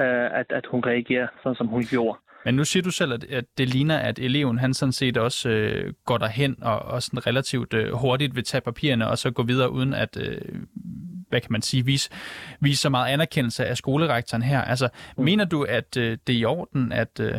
øh, 0.00 0.38
at, 0.40 0.46
at 0.48 0.66
hun 0.70 0.80
reagerer 0.86 1.28
sådan, 1.42 1.56
som 1.56 1.66
hun 1.66 1.82
gjorde. 1.90 2.18
Men 2.44 2.54
nu 2.54 2.64
siger 2.64 2.82
du 2.82 2.90
selv, 2.90 3.12
at, 3.12 3.24
at 3.24 3.44
det 3.58 3.68
ligner, 3.68 3.98
at 3.98 4.18
eleven 4.18 4.58
han 4.58 4.74
sådan 4.74 4.92
set 4.92 5.16
også 5.16 5.48
øh, 5.50 5.92
går 6.04 6.18
derhen 6.18 6.62
og, 6.62 6.78
og 6.78 7.02
sådan 7.02 7.26
relativt 7.26 7.74
øh, 7.74 7.92
hurtigt 7.92 8.36
vil 8.36 8.44
tage 8.44 8.60
papirerne 8.60 9.08
og 9.08 9.18
så 9.18 9.30
gå 9.30 9.42
videre 9.42 9.70
uden 9.70 9.94
at, 9.94 10.16
øh, 10.20 10.40
hvad 11.28 11.40
kan 11.40 11.52
man 11.52 11.62
sige, 11.62 11.84
vise, 11.84 12.10
vise 12.60 12.80
så 12.80 12.90
meget 12.90 13.12
anerkendelse 13.12 13.66
af 13.66 13.76
skolerektoren 13.76 14.42
her. 14.42 14.60
Altså, 14.60 14.88
mm. 15.16 15.24
mener 15.24 15.44
du, 15.44 15.62
at 15.62 15.96
øh, 15.96 16.18
det 16.26 16.34
er 16.34 16.38
i 16.38 16.44
orden, 16.44 16.92
at 16.92 17.20
øh, 17.20 17.34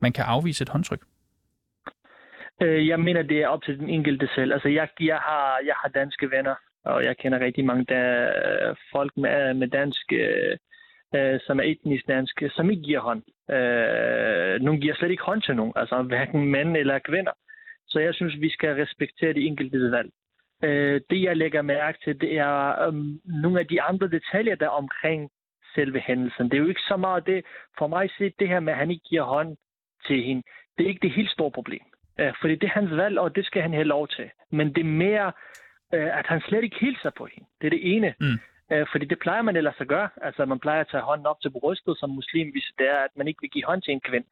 man 0.00 0.12
kan 0.12 0.24
afvise 0.24 0.62
et 0.62 0.68
håndtryk? 0.68 1.00
Øh, 2.62 2.88
jeg 2.88 3.00
mener, 3.00 3.22
det 3.22 3.42
er 3.42 3.48
op 3.48 3.62
til 3.62 3.78
den 3.78 3.88
enkelte 3.88 4.28
selv. 4.34 4.52
Altså, 4.52 4.68
jeg, 4.68 4.88
jeg, 5.00 5.18
har, 5.18 5.60
jeg 5.66 5.74
har 5.82 5.88
danske 5.88 6.30
venner, 6.30 6.54
og 6.84 7.04
jeg 7.04 7.16
kender 7.16 7.40
rigtig 7.40 7.64
mange 7.64 7.84
der, 7.84 8.74
folk 8.92 9.16
med, 9.16 9.54
med 9.54 9.68
dansk, 9.68 10.12
øh, 10.12 10.56
øh 11.14 11.40
som 11.46 11.58
er 11.58 11.64
etnisk 11.64 12.08
dansk, 12.08 12.42
som 12.50 12.70
ikke 12.70 12.82
giver 12.82 13.00
hånd. 13.00 13.22
Øh, 13.50 14.60
nogle 14.60 14.80
giver 14.80 14.94
slet 14.94 15.10
ikke 15.10 15.22
hånd 15.22 15.42
til 15.42 15.56
nogen, 15.56 15.72
altså 15.76 16.02
hverken 16.02 16.50
mænd 16.50 16.76
eller 16.76 16.98
kvinder. 16.98 17.32
Så 17.88 18.00
jeg 18.00 18.14
synes, 18.14 18.40
vi 18.40 18.50
skal 18.50 18.74
respektere 18.74 19.32
de 19.32 19.46
enkelte 19.46 19.90
valg. 19.90 20.10
Øh, 20.64 21.00
det, 21.10 21.22
jeg 21.22 21.36
lægger 21.36 21.62
mærke 21.62 21.98
til, 22.04 22.20
det 22.20 22.38
er 22.38 22.86
øh, 22.86 22.94
nogle 23.42 23.60
af 23.60 23.66
de 23.66 23.82
andre 23.82 24.08
detaljer, 24.08 24.54
der 24.54 24.66
er 24.66 24.80
omkring 24.82 25.30
selve 25.74 26.00
hændelsen. 26.00 26.44
Det 26.44 26.54
er 26.54 26.62
jo 26.62 26.68
ikke 26.68 26.88
så 26.88 26.96
meget 26.96 27.26
det, 27.26 27.44
for 27.78 27.86
mig 27.86 28.10
set 28.18 28.34
det 28.38 28.48
her 28.48 28.60
med, 28.60 28.72
at 28.72 28.78
han 28.78 28.90
ikke 28.90 29.08
giver 29.10 29.22
hånd 29.22 29.56
til 30.06 30.22
hende, 30.22 30.42
det 30.78 30.84
er 30.84 30.88
ikke 30.88 31.06
det 31.06 31.18
helt 31.18 31.30
store 31.30 31.50
problem. 31.50 31.82
Øh, 32.20 32.32
fordi 32.40 32.54
det 32.54 32.64
er 32.64 32.78
hans 32.80 32.96
valg, 32.96 33.18
og 33.18 33.36
det 33.36 33.46
skal 33.46 33.62
han 33.62 33.72
have 33.72 33.84
lov 33.84 34.08
til. 34.08 34.30
Men 34.50 34.74
det 34.74 34.80
er 34.80 34.96
mere, 35.06 35.32
øh, 35.94 36.18
at 36.18 36.26
han 36.26 36.40
slet 36.40 36.64
ikke 36.64 36.80
hilser 36.80 37.10
på 37.10 37.26
hende. 37.32 37.48
Det 37.60 37.66
er 37.66 37.70
det 37.70 37.96
ene. 37.96 38.14
Mm. 38.20 38.38
Øh, 38.72 38.86
fordi 38.92 39.04
det 39.04 39.18
plejer 39.18 39.42
man 39.42 39.56
ellers 39.56 39.80
at 39.80 39.88
gøre. 39.88 40.08
Altså, 40.22 40.44
man 40.44 40.58
plejer 40.58 40.80
at 40.80 40.88
tage 40.90 41.02
hånden 41.02 41.26
op 41.26 41.40
til 41.40 41.50
brystet 41.50 41.98
som 41.98 42.10
muslim, 42.10 42.50
hvis 42.50 42.70
det 42.78 42.88
er, 42.90 42.98
at 42.98 43.16
man 43.16 43.28
ikke 43.28 43.40
vil 43.40 43.50
give 43.50 43.64
hånd 43.64 43.82
til 43.82 43.92
en 43.92 44.00
kvinde. 44.00 44.26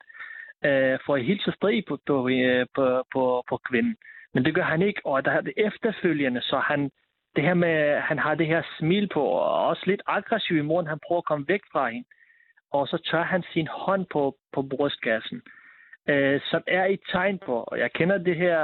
Øh, 0.65 0.99
for 1.07 1.15
at 1.15 1.25
hilse 1.25 1.53
strid 1.53 1.83
på, 1.89 1.99
på, 2.07 2.29
øh, 2.29 2.67
på, 2.75 3.05
på, 3.13 3.45
på 3.49 3.57
kvinden. 3.57 3.97
Men 4.35 4.45
det 4.45 4.55
gør 4.55 4.63
han 4.63 4.83
ikke, 4.83 5.01
og 5.05 5.25
der 5.25 5.31
er 5.31 5.41
det 5.41 5.53
efterfølgende, 5.57 6.41
så 6.41 6.59
han, 6.59 6.91
det 7.37 7.45
her 7.45 7.55
med, 7.55 8.01
han 8.01 8.19
har 8.19 8.35
det 8.35 8.47
her 8.47 8.63
smil 8.79 9.09
på, 9.09 9.23
og 9.23 9.67
også 9.67 9.83
lidt 9.87 10.03
aggressiv 10.07 10.57
i 10.57 10.61
morgen, 10.61 10.87
han 10.87 10.99
prøver 11.07 11.19
at 11.19 11.25
komme 11.25 11.49
væk 11.49 11.61
fra 11.73 11.89
hende. 11.89 12.09
Og 12.73 12.89
så 12.89 12.99
tør 13.11 13.23
han 13.23 13.43
sin 13.53 13.69
hånd 13.71 14.07
på, 14.13 14.37
på 14.53 14.63
brystkassen, 14.63 15.37
øh, 15.37 15.64
som 16.51 16.63
er 16.67 16.85
et 16.85 17.01
tegn 17.13 17.39
på, 17.47 17.55
og 17.71 17.79
jeg 17.79 17.91
kender 17.93 18.19
det 18.19 18.37
her, 18.37 18.61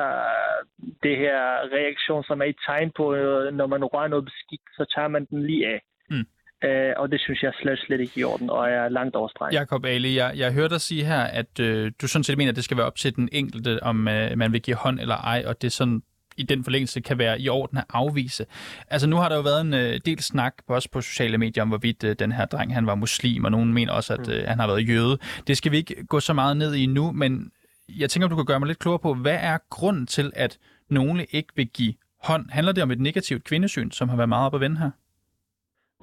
det 1.03 1.17
her 1.17 1.39
reaktion, 1.77 2.25
som 2.25 2.41
er 2.41 2.45
et 2.45 2.57
tegn 2.67 2.91
på, 2.97 3.15
øh, 3.15 3.55
når 3.55 3.67
man 3.67 3.85
rører 3.85 4.09
noget 4.09 4.25
beskidt, 4.25 4.67
så 4.77 4.85
tager 4.95 5.09
man 5.09 5.25
den 5.25 5.47
lige 5.47 5.67
af. 5.67 5.81
Mm. 6.11 6.27
Øh, 6.65 6.93
og 6.97 7.13
det 7.13 7.21
synes 7.21 7.43
jeg 7.43 7.53
slet, 7.63 7.79
slet 7.79 8.01
ikke 8.01 8.21
i 8.21 8.25
orden, 8.25 8.51
og 8.51 8.71
er 8.71 8.89
langt 8.89 9.17
overstreget. 9.17 9.55
Jakob 9.55 9.85
Ali, 9.85 10.17
jeg, 10.17 10.33
jeg 10.37 10.53
hørte 10.53 10.75
dig 10.75 10.81
sige 10.81 11.05
her, 11.05 11.23
at 11.23 11.61
øh, 11.61 11.93
du 12.03 12.09
sådan 12.09 12.25
set 12.25 12.39
mener, 12.39 12.53
at 12.53 12.57
det 12.57 12.65
skal 12.65 12.77
være 12.77 12.87
op 12.87 12.97
til 12.97 13.17
den 13.17 13.29
enkelte, 13.33 13.83
om 13.83 14.09
øh, 14.09 14.39
man 14.39 14.53
vil 14.53 14.63
give 14.63 14.77
hånd 14.77 15.01
eller 15.01 15.17
ej, 15.17 15.43
og 15.47 15.63
det 15.63 15.73
sådan 15.73 16.03
i 16.37 16.43
den 16.43 16.65
forlængelse 16.65 17.01
kan 17.01 17.19
være 17.19 17.41
i 17.41 17.49
orden 17.49 17.79
at 17.79 17.85
afvise. 17.89 18.47
Altså 18.91 19.09
nu 19.09 19.17
har 19.17 19.29
der 19.29 19.37
jo 19.37 19.43
været 19.43 19.61
en 19.61 19.75
øh, 19.75 20.01
del 20.07 20.23
snak 20.23 20.55
også 20.69 20.91
på 20.91 21.01
sociale 21.01 21.39
medier 21.39 21.63
om, 21.63 21.69
hvorvidt 21.69 22.05
øh, 22.05 22.17
den 22.19 22.33
her 22.33 22.45
dreng 22.45 22.75
han 22.75 22.87
var 22.87 22.95
muslim, 22.95 23.45
og 23.45 23.51
nogen 23.51 23.75
mener 23.75 23.93
også, 23.93 24.13
at 24.13 24.27
mm. 24.27 24.33
øh, 24.33 24.45
han 24.47 24.59
har 24.59 24.67
været 24.67 24.89
jøde. 24.89 25.19
Det 25.47 25.57
skal 25.57 25.73
vi 25.73 25.77
ikke 25.77 26.07
gå 26.07 26.21
så 26.21 26.33
meget 26.33 26.57
ned 26.57 26.75
i 26.75 26.87
nu, 26.87 27.13
men 27.13 27.53
jeg 27.99 28.11
tænker, 28.11 28.29
du 28.29 28.37
kan 28.37 28.45
gøre 28.45 28.61
mig 28.61 28.67
lidt 28.67 28.79
klogere 28.79 28.99
på, 28.99 29.15
hvad 29.15 29.39
er 29.41 29.59
grunden 29.71 30.07
til, 30.07 30.33
at 30.37 30.59
nogle 30.89 31.25
ikke 31.25 31.49
vil 31.57 31.69
give 31.69 31.95
hånd? 32.23 32.51
Handler 32.51 32.73
det 32.73 32.83
om 32.83 32.91
et 32.91 33.01
negativt 33.01 33.45
kvindesyn, 33.45 33.91
som 33.91 34.09
har 34.09 34.17
været 34.17 34.29
meget 34.29 34.47
op 34.47 34.55
at 34.55 34.61
vende 34.61 34.79
her? 34.79 34.91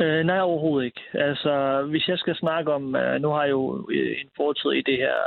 Øh, 0.01 0.25
nej, 0.25 0.39
overhovedet 0.39 0.85
ikke. 0.85 1.01
Altså, 1.13 1.83
hvis 1.89 2.07
jeg 2.07 2.17
skal 2.17 2.35
snakke 2.35 2.73
om, 2.73 2.83
uh, 2.95 3.21
nu 3.21 3.29
har 3.29 3.43
jeg 3.43 3.51
jo 3.51 3.89
øh, 3.91 4.21
en 4.21 4.29
fortid 4.37 4.71
i 4.71 4.81
det 4.81 4.97
her 4.97 5.17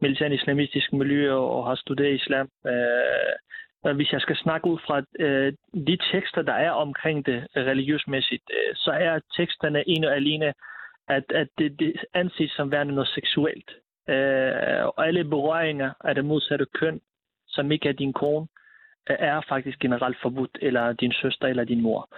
militant 0.00 0.34
islamistiske 0.34 0.96
miljø 0.96 1.34
og 1.34 1.66
har 1.66 1.74
studeret 1.74 2.14
islam. 2.14 2.48
Uh, 2.64 3.32
Øh, 3.86 3.96
hvis 3.96 4.12
jeg 4.12 4.20
skal 4.20 4.36
snakke 4.36 4.66
ud 4.66 4.78
fra 4.86 5.02
øh, 5.18 5.52
de 5.86 5.98
tekster, 6.12 6.42
der 6.42 6.52
er 6.52 6.70
omkring 6.70 7.26
det 7.26 7.46
religiøsmæssigt, 7.56 8.50
øh, 8.50 8.74
så 8.74 8.90
er 8.90 9.20
teksterne 9.36 9.88
en 9.88 10.04
og 10.04 10.14
alene, 10.16 10.54
at, 11.08 11.24
at 11.34 11.48
det, 11.58 11.80
det 11.80 11.92
anses 12.14 12.50
som 12.50 12.70
værende 12.70 12.94
noget 12.94 13.08
seksuelt. 13.08 13.70
Øh, 14.08 14.86
og 14.86 15.06
alle 15.06 15.24
berøringer 15.24 15.92
af 16.04 16.14
det 16.14 16.24
modsatte 16.24 16.66
køn, 16.74 17.00
som 17.46 17.72
ikke 17.72 17.88
er 17.88 17.92
din 17.92 18.12
kone, 18.12 18.46
øh, 19.10 19.16
er 19.18 19.40
faktisk 19.48 19.78
generelt 19.78 20.16
forbudt, 20.22 20.58
eller 20.62 20.92
din 20.92 21.12
søster 21.12 21.46
eller 21.46 21.64
din 21.64 21.82
mor 21.82 22.08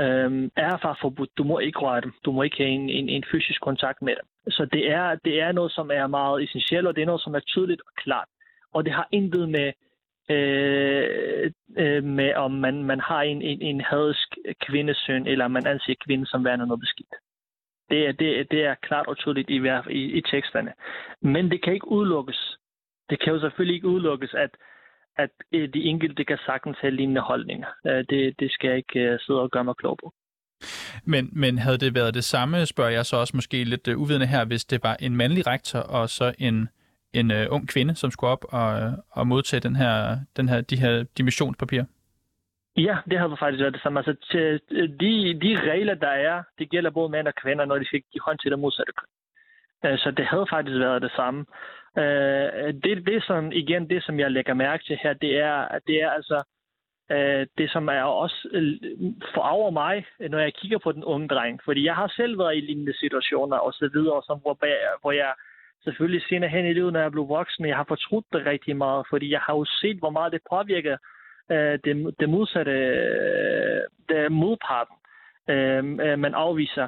Øh, 0.00 0.50
er 0.56 0.78
far 0.82 0.98
forbudt. 1.00 1.38
Du 1.38 1.44
må 1.44 1.58
ikke 1.58 1.78
røre 1.78 2.00
dem. 2.00 2.12
Du 2.24 2.32
må 2.32 2.42
ikke 2.42 2.56
have 2.56 2.68
en, 2.68 2.90
en, 2.90 3.08
en 3.08 3.24
fysisk 3.32 3.60
kontakt 3.60 4.02
med 4.02 4.14
dem. 4.16 4.52
Så 4.52 4.68
det 4.72 4.90
er, 4.90 5.14
det 5.24 5.40
er 5.40 5.52
noget, 5.52 5.72
som 5.72 5.90
er 5.90 6.06
meget 6.06 6.42
essentielt, 6.44 6.86
og 6.86 6.94
det 6.96 7.02
er 7.02 7.06
noget, 7.06 7.20
som 7.22 7.34
er 7.34 7.40
tydeligt 7.40 7.80
og 7.80 7.92
klart. 7.96 8.28
Og 8.72 8.84
det 8.84 8.92
har 8.92 9.08
intet 9.12 9.48
med, 9.48 9.72
øh, 10.30 11.52
øh, 11.78 12.04
med 12.04 12.34
om 12.34 12.50
man, 12.50 12.84
man 12.84 13.00
har 13.00 13.22
en, 13.22 13.42
en, 13.42 13.62
en 13.62 13.80
hadsk 13.80 14.28
kvindesøn, 14.66 15.26
eller 15.26 15.48
man 15.48 15.66
anser 15.66 15.94
kvinden 16.06 16.26
som 16.26 16.44
værende 16.44 16.66
noget 16.66 16.80
beskidt. 16.80 17.14
Det 17.90 18.06
er, 18.08 18.12
det, 18.12 18.50
det 18.50 18.64
er 18.64 18.74
klart 18.74 19.06
og 19.06 19.16
tydeligt 19.16 19.50
i, 19.50 19.58
i, 19.90 20.02
i 20.18 20.20
teksterne. 20.20 20.72
Men 21.22 21.50
det 21.50 21.62
kan 21.62 21.74
ikke 21.74 21.88
udelukkes. 21.88 22.56
Det 23.10 23.20
kan 23.20 23.32
jo 23.32 23.40
selvfølgelig 23.40 23.74
ikke 23.74 23.88
udelukkes, 23.88 24.34
at 24.34 24.50
at 25.16 25.30
øh, 25.52 25.68
de 25.74 25.82
enkelte 25.82 26.24
kan 26.24 26.38
sagtens 26.46 26.76
have 26.80 26.90
lignende 26.90 27.20
holdninger. 27.20 27.68
Øh, 27.86 28.04
det, 28.10 28.40
det 28.40 28.52
skal 28.52 28.68
jeg 28.68 28.76
ikke 28.76 29.00
øh, 29.00 29.18
sidde 29.20 29.40
og 29.40 29.50
gøre 29.50 29.64
mig 29.64 29.76
klog 29.76 29.98
på. 30.02 30.12
Men, 31.04 31.30
men 31.32 31.58
havde 31.58 31.78
det 31.78 31.94
været 31.94 32.14
det 32.14 32.24
samme, 32.24 32.66
spørger 32.66 32.90
jeg 32.90 33.06
så 33.06 33.16
også 33.16 33.36
måske 33.36 33.64
lidt 33.64 33.88
uvidende 33.88 34.26
her, 34.26 34.44
hvis 34.44 34.64
det 34.64 34.82
var 34.82 34.96
en 35.00 35.16
mandlig 35.16 35.46
rektor 35.46 35.78
og 35.78 36.08
så 36.08 36.34
en, 36.38 36.68
en 37.14 37.30
øh, 37.30 37.46
ung 37.50 37.68
kvinde, 37.68 37.94
som 37.94 38.10
skulle 38.10 38.30
op 38.30 38.44
og, 38.48 38.92
og 39.10 39.26
modtage 39.26 39.60
den 39.60 39.76
her, 39.76 40.16
den 40.36 40.48
her, 40.48 40.60
de 40.60 40.76
her 40.76 41.04
dimensionspapirer? 41.18 41.84
Ja, 42.76 42.96
det 43.10 43.18
har 43.18 43.36
faktisk 43.38 43.60
været 43.60 43.74
det 43.74 43.82
samme. 43.82 43.98
Altså, 43.98 44.14
til, 44.30 44.60
de, 45.00 45.40
de 45.44 45.70
regler, 45.70 45.94
der 45.94 46.14
er, 46.30 46.42
det 46.58 46.70
gælder 46.70 46.90
både 46.90 47.08
mænd 47.08 47.28
og 47.28 47.34
kvinder, 47.34 47.64
når 47.64 47.78
de 47.78 47.84
skal 47.84 48.02
give 48.12 48.22
hånd 48.26 48.38
til 48.38 48.50
det 48.50 48.58
modsatte 48.58 48.92
køn. 48.92 49.10
Øh, 49.90 49.98
så 49.98 50.10
det 50.10 50.26
havde 50.26 50.46
faktisk 50.50 50.78
været 50.78 51.02
det 51.02 51.12
samme. 51.16 51.44
Øh, 51.98 52.74
det, 52.84 53.06
det 53.06 53.24
som, 53.24 53.52
igen, 53.52 53.90
det 53.90 54.04
som 54.04 54.20
jeg 54.20 54.30
lægger 54.30 54.54
mærke 54.54 54.84
til 54.84 54.98
her, 55.02 55.12
det 55.12 55.38
er, 55.38 55.54
at 55.54 55.82
det 55.86 56.02
er 56.02 56.10
altså, 56.10 56.42
øh, 57.10 57.46
det 57.58 57.70
som 57.70 57.88
er 57.88 58.02
også 58.02 58.48
forarver 59.34 59.70
mig, 59.70 60.06
når 60.30 60.38
jeg 60.38 60.54
kigger 60.54 60.78
på 60.78 60.92
den 60.92 61.04
unge 61.04 61.28
dreng. 61.28 61.60
Fordi 61.64 61.84
jeg 61.84 61.94
har 61.94 62.12
selv 62.16 62.38
været 62.38 62.56
i 62.56 62.60
lignende 62.60 62.98
situationer 62.98 63.56
og 63.56 63.72
så 63.72 63.90
videre, 63.92 64.22
som, 64.26 64.38
hvor, 64.38 64.58
hvor 65.00 65.12
jeg 65.12 65.32
selvfølgelig 65.84 66.22
senere 66.28 66.50
hen 66.50 66.66
i 66.66 66.72
livet, 66.72 66.92
når 66.92 67.00
jeg 67.00 67.12
blev 67.12 67.28
voksen, 67.28 67.68
jeg 67.68 67.76
har 67.76 67.84
fortrudt 67.88 68.26
det 68.32 68.46
rigtig 68.46 68.76
meget, 68.76 69.06
fordi 69.10 69.30
jeg 69.30 69.40
har 69.40 69.54
jo 69.54 69.64
set, 69.64 69.98
hvor 69.98 70.10
meget 70.10 70.32
det 70.32 70.40
påvirker 70.50 70.96
øh, 71.50 71.78
det, 71.84 72.14
det 72.20 72.28
modsatte, 72.28 72.72
øh, 72.72 73.80
det 74.08 74.32
modparten, 74.32 74.96
øh, 75.48 75.84
øh, 76.06 76.18
man 76.18 76.34
afviser. 76.34 76.86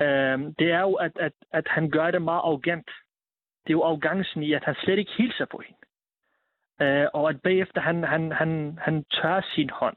Øh, 0.00 0.38
det 0.58 0.70
er 0.70 0.80
jo, 0.80 0.94
at, 0.94 1.12
at, 1.20 1.32
at 1.52 1.68
han 1.68 1.90
gør 1.90 2.10
det 2.10 2.22
meget 2.22 2.40
arrogant 2.40 2.90
det 3.66 3.70
er 3.70 3.78
jo 3.78 3.82
arrogancen 3.82 4.42
i, 4.42 4.52
at 4.52 4.64
han 4.64 4.74
slet 4.74 4.98
ikke 4.98 5.12
hilser 5.16 5.44
på 5.44 5.62
hende. 5.66 5.80
Øh, 6.82 7.06
og 7.14 7.28
at 7.28 7.42
bagefter 7.42 7.80
han, 7.80 8.02
han, 8.02 8.32
han, 8.32 8.78
han 8.82 9.04
tør 9.04 9.40
sin 9.54 9.70
hånd. 9.70 9.96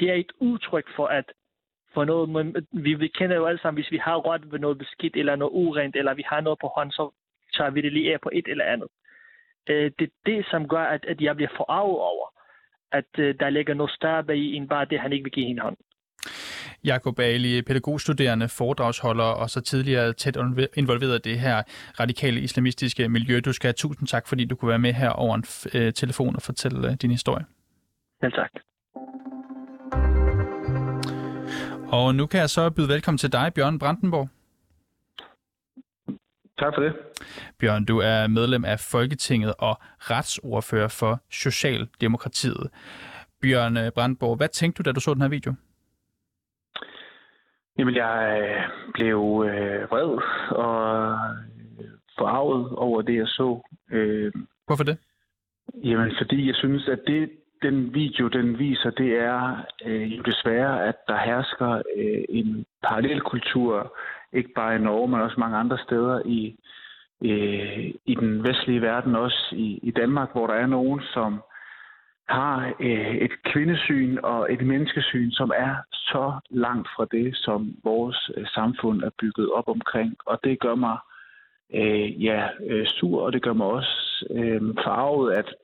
Det 0.00 0.10
er 0.10 0.14
et 0.14 0.32
udtryk 0.40 0.88
for, 0.96 1.06
at 1.06 1.32
for 1.94 2.04
noget, 2.04 2.66
vi, 2.72 2.94
vi 2.94 3.08
kender 3.08 3.36
jo 3.36 3.46
alle 3.46 3.60
sammen, 3.60 3.82
hvis 3.82 3.90
vi 3.90 3.96
har 3.96 4.16
rørt 4.16 4.52
ved 4.52 4.58
noget 4.58 4.78
beskidt, 4.78 5.16
eller 5.16 5.36
noget 5.36 5.52
urent, 5.52 5.96
eller 5.96 6.14
vi 6.14 6.24
har 6.26 6.40
noget 6.40 6.58
på 6.58 6.66
hånd, 6.66 6.92
så 6.92 7.10
tager 7.54 7.70
vi 7.70 7.80
det 7.80 7.92
lige 7.92 8.12
af 8.12 8.20
på 8.20 8.30
et 8.32 8.48
eller 8.48 8.64
andet. 8.64 8.88
Uh, 9.70 9.86
det 9.98 10.06
er 10.08 10.14
det, 10.26 10.46
som 10.50 10.68
gør, 10.68 10.84
at, 10.84 11.04
at 11.04 11.20
jeg 11.20 11.36
bliver 11.36 11.52
forarvet 11.56 11.98
over, 12.12 12.26
at 12.92 13.10
uh, 13.18 13.24
der 13.40 13.50
ligger 13.50 13.74
noget 13.74 13.92
større 13.92 14.24
bag 14.24 14.38
end 14.38 14.68
bare 14.68 14.84
det, 14.84 15.00
han 15.00 15.12
ikke 15.12 15.24
vil 15.24 15.32
give 15.32 15.46
hende 15.46 15.62
hånd. 15.62 15.76
Jakob 16.84 17.18
Ali, 17.18 17.62
pædagogstuderende, 17.62 18.48
foredragsholder 18.48 19.24
og 19.24 19.50
så 19.50 19.60
tidligere 19.60 20.12
tæt 20.12 20.36
involveret 20.76 21.26
i 21.26 21.30
det 21.30 21.40
her 21.40 21.62
radikale 22.00 22.40
islamistiske 22.40 23.08
miljø. 23.08 23.40
Du 23.40 23.52
skal 23.52 23.68
have 23.68 23.72
tusind 23.72 24.08
tak, 24.08 24.28
fordi 24.28 24.44
du 24.44 24.56
kunne 24.56 24.68
være 24.68 24.78
med 24.78 24.92
her 24.92 25.10
over 25.10 25.34
en 25.34 25.44
øh, 25.74 25.92
telefon 25.92 26.36
og 26.36 26.42
fortælle 26.42 26.88
øh, 26.90 26.94
din 26.94 27.10
historie. 27.10 27.44
Ja, 28.22 28.28
tak. 28.28 28.50
Og 31.92 32.14
nu 32.14 32.26
kan 32.26 32.40
jeg 32.40 32.50
så 32.50 32.70
byde 32.70 32.88
velkommen 32.88 33.18
til 33.18 33.32
dig, 33.32 33.52
Bjørn 33.54 33.78
Brandenborg. 33.78 34.28
Tak 36.62 36.74
for 36.74 36.82
det. 36.82 36.92
Bjørn, 37.60 37.84
du 37.84 37.98
er 37.98 38.26
medlem 38.26 38.64
af 38.64 38.78
Folketinget 38.80 39.54
og 39.58 39.74
retsordfører 40.10 40.88
for 41.00 41.20
Socialdemokratiet. 41.30 42.70
Bjørn 43.40 43.92
Brandenborg, 43.94 44.36
hvad 44.36 44.48
tænkte 44.48 44.82
du, 44.82 44.88
da 44.88 44.92
du 44.92 45.00
så 45.00 45.14
den 45.14 45.22
her 45.22 45.28
video? 45.28 45.54
Jamen, 47.78 47.94
jeg 47.94 48.40
øh, 48.42 48.62
blev 48.94 49.18
øh, 49.48 49.90
vred 49.90 50.10
og 50.50 51.18
forarvet 52.18 52.72
over 52.72 53.02
det, 53.02 53.16
jeg 53.16 53.28
så. 53.28 53.68
Øh, 53.92 54.32
Hvorfor 54.66 54.84
det? 54.84 54.98
Jamen, 55.84 56.12
fordi 56.20 56.46
jeg 56.46 56.54
synes, 56.54 56.88
at 56.88 57.00
det, 57.06 57.30
den 57.62 57.94
video, 57.94 58.28
den 58.28 58.58
viser, 58.58 58.90
det 58.90 59.10
er 59.18 59.64
øh, 59.84 60.16
jo 60.18 60.22
desværre, 60.22 60.88
at 60.88 60.96
der 61.08 61.18
hersker 61.18 61.82
øh, 61.96 62.24
en 62.28 62.66
parallelkultur, 62.82 63.96
ikke 64.32 64.52
bare 64.54 64.76
i 64.76 64.78
Norge, 64.78 65.08
men 65.08 65.20
også 65.20 65.40
mange 65.40 65.56
andre 65.56 65.78
steder 65.78 66.22
i, 66.24 66.56
øh, 67.24 67.94
i 68.04 68.14
den 68.14 68.44
vestlige 68.44 68.82
verden, 68.82 69.16
også 69.16 69.48
i, 69.52 69.78
i 69.82 69.90
Danmark, 69.90 70.32
hvor 70.32 70.46
der 70.46 70.54
er 70.54 70.66
nogen, 70.66 71.00
som 71.14 71.42
har 72.28 72.72
øh, 72.80 73.14
et 73.16 73.32
kvindesyn 73.44 74.18
og 74.22 74.52
et 74.52 74.66
menneskesyn, 74.66 75.30
som 75.30 75.52
er 75.56 75.74
så 75.92 76.32
langt 76.50 76.88
fra 76.96 77.06
det, 77.10 77.36
som 77.36 77.74
vores 77.84 78.30
øh, 78.36 78.46
samfund 78.46 79.02
er 79.02 79.10
bygget 79.20 79.52
op 79.52 79.68
omkring. 79.68 80.16
Og 80.26 80.40
det 80.44 80.60
gør 80.60 80.74
mig 80.74 80.98
øh, 81.74 82.24
ja, 82.24 82.48
øh, 82.66 82.86
sur, 82.86 83.22
og 83.22 83.32
det 83.32 83.42
gør 83.42 83.52
mig 83.52 83.66
også 83.66 84.26
øh, 84.30 84.62
farvet, 84.84 85.32
at 85.32 85.54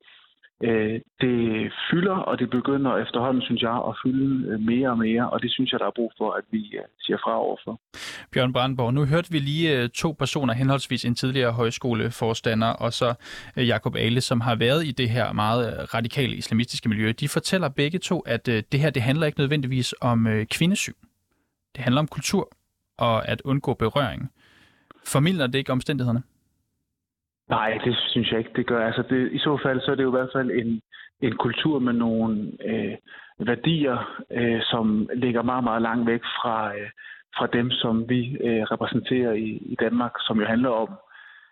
øh, 0.62 1.00
det 1.20 1.72
fylder, 1.90 2.16
og 2.16 2.38
det 2.38 2.50
begynder 2.50 2.96
efterhånden, 2.96 3.42
synes 3.42 3.62
jeg, 3.62 3.76
at 3.88 3.94
fylde 4.04 4.48
øh, 4.48 4.60
mere 4.60 4.90
og 4.90 4.98
mere, 4.98 5.30
og 5.30 5.42
det 5.42 5.50
synes 5.52 5.72
jeg, 5.72 5.80
der 5.80 5.86
er 5.86 5.96
brug 5.96 6.12
for, 6.18 6.32
at 6.32 6.44
vi 6.50 6.58
øh, 6.58 6.84
siger 7.00 7.18
fra 7.24 7.38
overfor. 7.38 7.80
Bjørn 8.32 8.52
Brandborg, 8.52 8.94
nu 8.94 9.04
hørte 9.04 9.32
vi 9.32 9.38
lige 9.38 9.82
øh, 9.82 9.88
to 9.88 10.12
personer, 10.18 10.54
henholdsvis 10.54 11.04
en 11.04 11.14
tidligere 11.14 11.52
højskoleforstander 11.52 12.68
og 12.68 12.92
så 12.92 13.14
Jakob 13.56 13.96
Ale, 13.96 14.20
som 14.20 14.40
har 14.40 14.54
været 14.54 14.86
i 14.86 14.90
det 14.90 15.10
her 15.10 15.32
meget 15.32 15.94
radikale 15.94 16.36
islamistiske 16.36 16.88
miljø. 16.88 17.12
De 17.12 17.28
fortæller 17.28 17.68
begge 17.68 17.98
to, 17.98 18.20
at 18.20 18.46
det 18.46 18.80
her 18.80 18.90
det 18.90 19.02
handler 19.02 19.26
ikke 19.26 19.40
nødvendigvis 19.40 19.94
om 20.00 20.26
kvindesyn. 20.50 20.92
Det 21.76 21.84
handler 21.84 22.00
om 22.00 22.08
kultur 22.08 22.48
og 22.98 23.28
at 23.28 23.42
undgå 23.44 23.74
berøring. 23.74 24.30
Formidler 25.06 25.46
det 25.46 25.58
ikke 25.58 25.72
omstændighederne? 25.72 26.22
Nej, 27.48 27.78
det 27.84 27.96
synes 28.08 28.30
jeg 28.30 28.38
ikke, 28.38 28.52
det 28.56 28.66
gør. 28.66 28.86
Altså 28.86 29.02
det, 29.10 29.32
I 29.32 29.38
så 29.38 29.58
fald 29.62 29.80
så 29.80 29.90
er 29.90 29.94
det 29.94 30.02
jo 30.02 30.08
i 30.08 30.18
hvert 30.18 30.32
fald 30.32 30.50
en, 30.50 30.80
en 31.20 31.36
kultur 31.36 31.78
med 31.78 31.92
nogle 31.92 32.52
øh, 32.64 32.96
værdier, 33.38 34.22
øh, 34.30 34.60
som 34.62 35.08
ligger 35.14 35.42
meget, 35.42 35.64
meget 35.64 35.82
langt 35.82 36.06
væk 36.06 36.20
fra, 36.22 36.76
øh, 36.76 36.90
fra 37.36 37.46
dem, 37.46 37.70
som 37.70 38.08
vi 38.08 38.36
øh, 38.36 38.62
repræsenterer 38.62 39.32
i, 39.32 39.48
i 39.72 39.76
Danmark, 39.80 40.12
som 40.26 40.40
jo 40.40 40.46
handler 40.46 40.70
om 40.70 40.90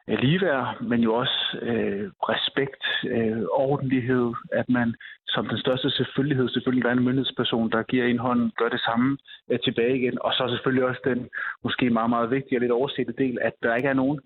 øh, 0.09 0.19
ligeværd, 0.19 0.81
men 0.81 1.01
jo 1.01 1.15
også 1.15 1.59
øh, 1.63 2.11
respekt, 2.23 2.85
øh, 3.05 3.43
ordentlighed, 3.53 4.33
at 4.53 4.69
man 4.69 4.95
som 5.29 5.49
den 5.49 5.59
største 5.59 5.91
selvfølgelighed, 5.91 6.49
selvfølgelig 6.49 6.85
der 6.85 6.91
er 6.91 6.97
en 6.97 7.05
myndighedsperson, 7.05 7.71
der 7.71 7.83
giver 7.83 8.07
en 8.07 8.19
hånd, 8.19 8.53
gør 8.57 8.69
det 8.69 8.81
samme 8.81 9.19
øh, 9.51 9.59
tilbage 9.65 9.99
igen, 9.99 10.19
og 10.21 10.33
så 10.33 10.49
selvfølgelig 10.49 10.85
også 10.85 11.01
den 11.05 11.29
måske 11.65 11.91
meget, 11.91 12.11
meget 12.11 12.31
vigtige 12.31 12.59
og 12.59 12.61
lidt 12.61 12.73
oversette 12.73 13.13
del, 13.19 13.39
at 13.43 13.53
der 13.63 13.75
ikke 13.75 13.89
er 13.89 14.01
nogen 14.03 14.21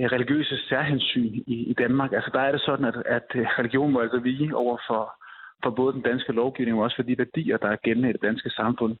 religiøse 0.00 0.56
særhensyn 0.68 1.34
i, 1.46 1.56
i 1.70 1.74
Danmark. 1.78 2.12
Altså 2.12 2.30
der 2.32 2.40
er 2.40 2.52
det 2.52 2.60
sådan, 2.60 2.84
at, 2.84 2.94
at 3.06 3.28
øh, 3.34 3.46
religion 3.58 3.92
må 3.92 4.00
altså 4.00 4.18
vige 4.18 4.56
over 4.56 4.78
for, 4.88 5.12
for 5.62 5.70
både 5.70 5.92
den 5.92 6.02
danske 6.02 6.32
lovgivning, 6.32 6.76
og 6.78 6.84
også 6.84 6.96
for 6.96 7.02
de 7.02 7.18
værdier, 7.18 7.56
der 7.56 7.68
er 7.68 7.76
gældende 7.76 8.10
i 8.10 8.12
det 8.12 8.22
danske 8.22 8.50
samfund. 8.50 8.96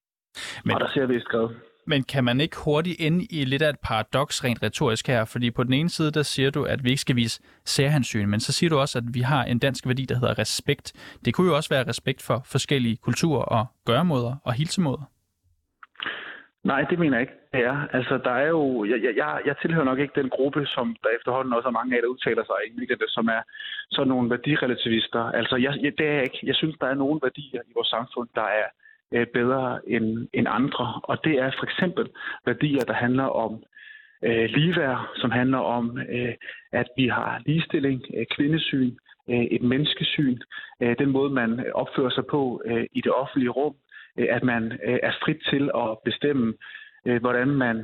Men, 0.64 0.74
og 0.74 0.80
der 0.80 0.88
ser 0.88 1.06
vi 1.06 1.20
skrevet. 1.20 1.56
Men 1.86 2.02
kan 2.02 2.24
man 2.24 2.40
ikke 2.40 2.56
hurtigt 2.64 2.96
ende 3.00 3.24
i 3.30 3.44
lidt 3.44 3.62
af 3.62 3.68
et 3.68 3.80
paradoks 3.82 4.44
rent 4.44 4.62
retorisk 4.62 5.06
her? 5.06 5.24
Fordi 5.24 5.50
på 5.50 5.64
den 5.64 5.72
ene 5.72 5.90
side, 5.90 6.10
der 6.10 6.22
siger 6.22 6.50
du, 6.50 6.64
at 6.64 6.84
vi 6.84 6.88
ikke 6.90 7.00
skal 7.00 7.16
vise 7.16 7.40
særhensyn, 7.64 8.28
men 8.28 8.40
så 8.40 8.52
siger 8.52 8.70
du 8.70 8.78
også, 8.78 8.98
at 8.98 9.04
vi 9.12 9.20
har 9.20 9.44
en 9.44 9.58
dansk 9.58 9.86
værdi, 9.86 10.04
der 10.04 10.14
hedder 10.14 10.38
respekt. 10.38 10.92
Det 11.24 11.34
kunne 11.34 11.46
jo 11.50 11.56
også 11.56 11.70
være 11.70 11.88
respekt 11.88 12.22
for 12.22 12.42
forskellige 12.46 12.96
kulturer 12.96 13.42
og 13.42 13.66
gøremåder 13.86 14.36
og 14.44 14.52
hilsemåder. 14.52 15.11
Nej, 16.64 16.82
det 16.90 16.98
mener 16.98 17.16
jeg 17.16 17.20
ikke, 17.20 17.38
det 17.52 17.64
er. 17.64 17.88
Altså, 17.92 18.18
der 18.18 18.30
er 18.30 18.48
jo... 18.48 18.84
Jeg, 18.84 19.16
jeg, 19.16 19.40
jeg 19.46 19.56
tilhører 19.62 19.84
nok 19.84 19.98
ikke 19.98 20.20
den 20.20 20.30
gruppe, 20.30 20.66
som 20.66 20.96
der 21.02 21.08
efterhånden 21.18 21.54
også 21.54 21.68
er 21.68 21.78
mange 21.78 21.96
af, 21.96 22.02
der 22.02 22.08
udtaler 22.08 22.44
sig 22.44 22.82
i 22.82 22.86
det, 22.86 23.04
som 23.08 23.28
er 23.28 23.42
sådan 23.90 24.08
nogle 24.08 24.30
værdirelativister. 24.30 25.20
Altså, 25.20 25.56
jeg, 25.56 25.74
jeg, 25.82 25.92
det 25.98 26.06
er 26.06 26.12
jeg 26.12 26.22
ikke. 26.22 26.38
Jeg 26.42 26.54
synes, 26.54 26.76
der 26.80 26.86
er 26.86 26.94
nogle 26.94 27.20
værdier 27.22 27.60
i 27.68 27.72
vores 27.74 27.88
samfund, 27.88 28.28
der 28.34 28.48
er 28.60 28.66
øh, 29.12 29.26
bedre 29.26 29.88
end, 29.88 30.28
end 30.32 30.46
andre. 30.50 31.00
Og 31.02 31.24
det 31.24 31.34
er 31.38 31.50
for 31.58 31.64
eksempel 31.64 32.06
værdier, 32.46 32.84
der 32.84 32.94
handler 32.94 33.24
om 33.24 33.62
øh, 34.22 34.44
ligeværd, 34.44 35.10
som 35.16 35.30
handler 35.30 35.58
om, 35.58 35.98
øh, 35.98 36.34
at 36.72 36.88
vi 36.96 37.08
har 37.08 37.42
ligestilling, 37.46 38.02
øh, 38.16 38.26
kvindesyn, 38.26 38.92
øh, 39.30 39.44
et 39.44 39.62
menneskesyn, 39.62 40.38
øh, 40.80 40.98
den 40.98 41.10
måde, 41.10 41.30
man 41.30 41.72
opfører 41.74 42.10
sig 42.10 42.26
på 42.26 42.62
øh, 42.64 42.86
i 42.92 43.00
det 43.00 43.12
offentlige 43.12 43.50
rum, 43.50 43.74
Øh, 44.18 44.26
at 44.30 44.42
man 44.42 44.72
øh, 44.72 44.98
er 45.02 45.12
frit 45.22 45.40
til 45.50 45.70
at 45.74 45.98
bestemme, 46.04 46.54
øh, 47.06 47.20
hvordan 47.20 47.48
man 47.48 47.76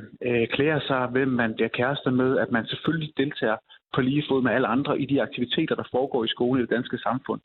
klæder 0.53 0.79
sig, 0.79 1.07
hvem 1.07 1.27
man 1.27 1.53
bliver 1.55 1.69
kærester 1.69 2.11
med, 2.11 2.37
at 2.37 2.51
man 2.51 2.65
selvfølgelig 2.65 3.13
deltager 3.17 3.57
på 3.93 4.01
lige 4.01 4.23
fod 4.29 4.41
med 4.41 4.51
alle 4.51 4.67
andre 4.67 4.99
i 5.01 5.05
de 5.05 5.21
aktiviteter, 5.21 5.75
der 5.75 5.83
foregår 5.91 6.23
i 6.23 6.27
skolen 6.27 6.59
i 6.59 6.61
det 6.61 6.69
danske 6.75 6.97
samfund. 6.97 7.41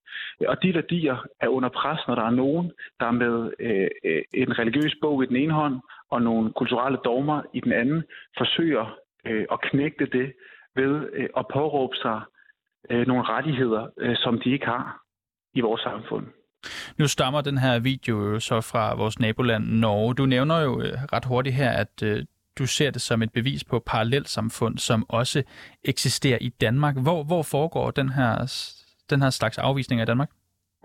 Og 0.48 0.62
de 0.62 0.74
værdier 0.74 1.16
er 1.40 1.48
under 1.48 1.68
pres, 1.68 2.00
når 2.08 2.14
der 2.14 2.22
er 2.22 2.30
nogen, 2.30 2.72
der 3.00 3.10
med 3.10 3.50
en 4.34 4.58
religiøs 4.58 4.94
bog 5.00 5.22
i 5.22 5.26
den 5.26 5.36
ene 5.36 5.52
hånd 5.52 5.80
og 6.10 6.22
nogle 6.22 6.52
kulturelle 6.52 6.98
dogmer 7.04 7.42
i 7.54 7.60
den 7.60 7.72
anden, 7.72 8.04
forsøger 8.38 8.96
at 9.24 9.60
knægte 9.60 10.06
det 10.06 10.32
ved 10.76 11.08
at 11.36 11.46
påråbe 11.52 11.96
sig 11.96 12.20
nogle 13.06 13.22
rettigheder, 13.22 14.14
som 14.16 14.40
de 14.40 14.50
ikke 14.50 14.66
har 14.66 15.00
i 15.54 15.60
vores 15.60 15.80
samfund. 15.80 16.26
Nu 16.98 17.06
stammer 17.08 17.40
den 17.40 17.58
her 17.58 17.78
video 17.78 18.40
så 18.40 18.60
fra 18.60 18.94
vores 18.94 19.18
naboland 19.18 19.64
Norge. 19.64 20.14
Du 20.14 20.26
nævner 20.26 20.60
jo 20.60 20.80
øh, 20.80 20.92
ret 21.12 21.24
hurtigt 21.24 21.56
her, 21.56 21.70
at 21.70 22.02
øh, 22.02 22.24
du 22.58 22.66
ser 22.66 22.90
det 22.90 23.02
som 23.02 23.22
et 23.22 23.32
bevis 23.32 23.64
på 23.64 23.82
parallelsamfund, 23.86 24.78
som 24.78 25.06
også 25.08 25.42
eksisterer 25.84 26.38
i 26.40 26.48
Danmark. 26.48 26.94
Hvor, 27.02 27.24
hvor 27.24 27.42
foregår 27.42 27.90
den 27.90 28.08
her, 28.08 28.32
den 29.10 29.22
her 29.22 29.30
slags 29.30 29.58
afvisning 29.58 30.00
af 30.00 30.06
Danmark? 30.06 30.30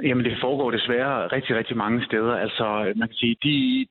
Jamen, 0.04 0.26
det 0.26 0.38
foregår 0.42 0.72
desværre 0.72 1.28
rigtig, 1.28 1.56
rigtig 1.56 1.78
mange 1.78 2.06
steder. 2.06 2.34
Altså, 2.36 2.94
man 2.96 3.08
kan 3.08 3.16
sige, 3.16 3.36
de, 3.44 3.88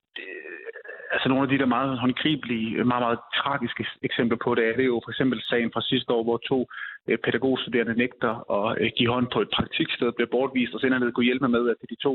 altså 1.12 1.28
nogle 1.28 1.42
af 1.42 1.48
de 1.48 1.58
der 1.58 1.66
meget 1.66 1.98
håndgribelige, 1.98 2.84
meget, 2.84 3.02
meget 3.06 3.18
tragiske 3.36 3.86
eksempler 4.02 4.38
på 4.44 4.54
det, 4.54 4.64
er 4.68 4.76
det 4.76 4.86
jo 4.86 5.00
for 5.04 5.10
eksempel 5.10 5.42
sagen 5.42 5.70
fra 5.74 5.82
sidste 5.82 6.12
år, 6.12 6.22
hvor 6.22 6.38
to 6.48 6.68
øh, 7.08 7.18
pædagogstuderende 7.24 7.94
nægter 7.94 8.32
at 8.58 8.78
øh, 8.80 8.90
give 8.96 9.12
hånd 9.12 9.26
på 9.32 9.40
et 9.40 9.50
praktiksted, 9.56 10.12
bliver 10.12 10.30
bortvist, 10.30 10.74
og 10.74 10.80
senere 10.80 11.12
kunne 11.12 11.30
hjælpe 11.30 11.48
med, 11.48 11.70
at 11.70 11.76
det 11.80 11.86
er 11.86 11.94
de 11.94 12.02
to 12.02 12.14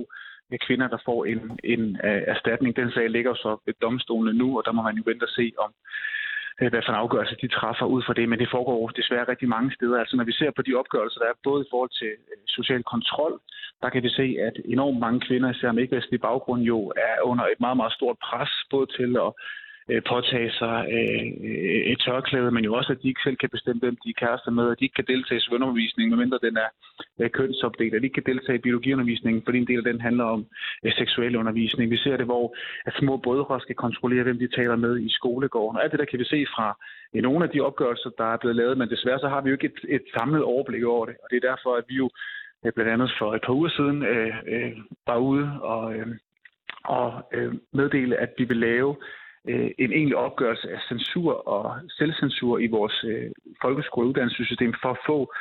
øh, 0.52 0.60
kvinder, 0.68 0.88
der 0.88 0.98
får 1.06 1.26
en, 1.26 1.60
en 1.64 1.98
erstatning. 2.04 2.76
Den 2.76 2.92
sag 2.92 3.10
ligger 3.10 3.34
så 3.34 3.58
ved 3.66 3.74
domstolene 3.82 4.38
nu, 4.38 4.58
og 4.58 4.64
der 4.66 4.72
må 4.72 4.82
man 4.82 4.96
jo 4.96 5.04
vente 5.06 5.24
og 5.24 5.30
se, 5.30 5.54
om 5.58 5.72
Øh, 6.62 6.70
hvad 6.70 6.82
for 6.86 6.92
en 6.92 7.04
afgørelse 7.04 7.36
de 7.42 7.48
træffer 7.48 7.86
ud 7.86 8.02
fra 8.04 8.14
det, 8.14 8.30
men 8.30 8.40
det 8.40 8.54
foregår 8.56 8.88
desværre 8.88 9.30
rigtig 9.32 9.50
mange 9.50 9.72
steder. 9.78 9.98
Altså 10.00 10.16
når 10.18 10.24
vi 10.24 10.34
ser 10.40 10.52
på 10.56 10.62
de 10.62 10.76
opgørelser, 10.82 11.20
der 11.20 11.28
er 11.30 11.44
både 11.44 11.62
i 11.66 11.70
forhold 11.72 11.94
til 12.02 12.12
øh, 12.32 12.38
social 12.48 12.84
kontrol, 12.84 13.34
der 13.82 13.90
kan 13.90 14.04
vi 14.04 14.10
se, 14.10 14.28
at 14.48 14.56
enormt 14.66 15.00
mange 15.00 15.20
kvinder, 15.28 15.50
især 15.52 15.72
med 15.72 15.84
ikke-vestlig 15.84 16.22
baggrund, 16.22 16.62
jo 16.62 16.78
er 17.10 17.16
under 17.24 17.46
et 17.46 17.60
meget, 17.60 17.78
meget 17.78 17.94
stort 17.94 18.18
pres, 18.28 18.52
både 18.72 18.88
til 18.98 19.12
at 19.26 19.32
Øh, 19.90 20.02
påtage 20.10 20.52
sig 20.52 20.78
øh, 20.98 21.26
et 21.92 22.00
tørklæde, 22.06 22.52
men 22.52 22.64
jo 22.64 22.74
også, 22.74 22.92
at 22.92 23.02
de 23.02 23.08
ikke 23.08 23.22
selv 23.24 23.38
kan 23.38 23.50
bestemme, 23.50 23.80
hvem 23.80 23.98
de 24.04 24.10
er 24.10 24.20
kærester 24.26 24.52
med, 24.52 24.72
at 24.72 24.80
de 24.80 24.86
ikke 24.86 25.00
kan 25.00 25.12
deltage 25.14 25.38
i 25.38 25.46
svømmeundervisningen, 25.46 26.10
medmindre 26.10 26.40
den 26.48 26.58
er 26.58 26.70
øh, 27.20 27.30
kønsopdelt, 27.30 27.94
at 27.96 28.02
de 28.02 28.08
ikke 28.08 28.22
kan 28.22 28.34
deltage 28.34 28.58
i 28.58 28.66
biologiundervisningen, 28.66 29.44
fordi 29.46 29.58
en 29.58 29.68
del 29.68 29.78
af 29.78 29.94
den 29.94 30.02
handler 30.02 30.24
om 30.24 30.46
seksuel 30.98 31.36
undervisning. 31.36 31.92
Vi 31.92 31.98
ser 31.98 32.18
det, 32.18 32.26
hvor 32.26 32.56
at 32.86 32.94
små 33.00 33.18
brødre 33.18 33.62
skal 33.62 33.76
kontrollere, 33.76 34.24
hvem 34.24 34.40
de 34.40 34.56
taler 34.56 34.76
med 34.76 35.00
i 35.00 35.10
skolegården. 35.10 35.78
Og 35.78 35.84
alt 35.84 35.92
det 35.92 36.00
der 36.00 36.06
kan 36.06 36.20
vi 36.20 36.26
se 36.26 36.46
fra 36.56 36.68
nogle 37.14 37.46
af 37.46 37.52
de 37.52 37.62
opgørelser, 37.62 38.10
der 38.18 38.28
er 38.34 38.38
blevet 38.38 38.56
lavet, 38.56 38.78
men 38.78 38.90
desværre 38.90 39.20
så 39.20 39.28
har 39.28 39.42
vi 39.42 39.50
jo 39.50 39.56
ikke 39.56 39.72
et, 39.72 39.96
et 39.96 40.06
samlet 40.18 40.44
overblik 40.44 40.84
over 40.84 41.06
det, 41.06 41.16
og 41.24 41.28
det 41.30 41.38
er 41.38 41.50
derfor, 41.50 41.76
at 41.76 41.84
vi 41.88 41.96
jo 41.96 42.10
blandt 42.72 42.92
andet 42.92 43.12
for 43.20 43.36
et 43.36 43.42
par 43.46 43.54
uger 43.54 43.70
siden 43.70 44.04
øh, 44.04 44.36
øh, 44.48 44.72
var 45.08 45.18
ude 45.18 45.50
og, 45.62 45.96
øh, 45.96 46.08
og 46.84 47.30
øh, 47.34 47.54
meddele, 47.74 48.18
at 48.18 48.30
vi 48.38 48.44
vil 48.44 48.58
lave 48.58 48.96
øh, 49.50 49.70
en 49.80 49.92
egentlig 49.92 50.18
opgørelse 50.18 50.68
af 50.72 50.80
censur 50.90 51.48
og 51.48 51.76
selvcensur 51.90 52.60
i 52.60 52.68
vores 52.68 53.04
øh, 53.08 53.32
folkeskoleuddannelsessystem 53.62 54.74
for 54.82 54.90
at 54.90 54.98
få 55.06 55.34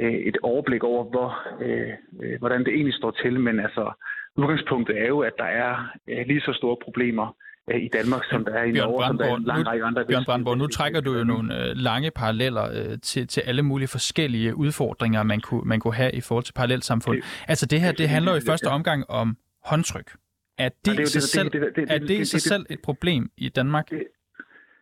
øh, 0.00 0.14
et 0.28 0.36
overblik 0.42 0.82
over, 0.84 1.04
hvor, 1.04 1.30
øh, 1.60 1.92
øh, 2.22 2.38
hvordan 2.38 2.64
det 2.64 2.72
egentlig 2.74 2.94
står 2.94 3.10
til. 3.10 3.40
Men 3.40 3.60
altså, 3.60 3.92
udgangspunktet 4.36 5.00
er 5.02 5.06
jo, 5.06 5.20
at 5.20 5.32
der 5.38 5.50
er 5.64 5.72
øh, 6.08 6.26
lige 6.26 6.40
så 6.40 6.52
store 6.52 6.76
problemer 6.84 7.36
i 7.68 7.88
Danmark, 7.92 8.24
som 8.30 8.44
der 8.44 8.52
er 8.52 8.62
i 8.62 8.72
Norge, 8.72 9.06
som 9.06 9.18
der 9.18 9.24
er 9.24 9.36
en 9.36 9.44
lang 9.44 9.66
række 9.66 9.84
andre... 9.84 10.04
Bjørn 10.04 10.24
Brandborg, 10.24 10.58
nu 10.58 10.66
trækker 10.66 11.00
du 11.00 11.14
jo 11.18 11.24
nogle 11.24 11.58
øh, 11.58 11.76
lange 11.76 12.10
paralleller 12.10 12.64
øh, 12.64 12.98
til, 13.02 13.26
til 13.26 13.40
alle 13.40 13.62
mulige 13.62 13.88
forskellige 13.88 14.56
udfordringer, 14.56 15.22
man 15.22 15.40
kunne, 15.40 15.62
man 15.64 15.80
kunne 15.80 15.94
have 15.94 16.12
i 16.12 16.20
forhold 16.20 16.44
til 16.44 16.52
parallelsamfund. 16.52 17.22
Altså 17.48 17.66
det 17.66 17.80
her, 17.80 17.92
det 17.92 18.08
handler 18.08 18.32
jo 18.32 18.38
i 18.38 18.46
første 18.46 18.66
omgang 18.66 19.10
om 19.10 19.36
håndtryk. 19.64 20.10
Er 20.58 20.68
det, 20.84 21.00
i 21.00 21.06
sig 21.06 21.22
selv, 21.22 21.50
er 21.88 21.98
det 21.98 22.10
i 22.10 22.24
sig 22.24 22.40
selv 22.40 22.66
et 22.70 22.80
problem 22.84 23.30
i 23.36 23.48
Danmark? 23.48 23.90
Det, 23.90 24.06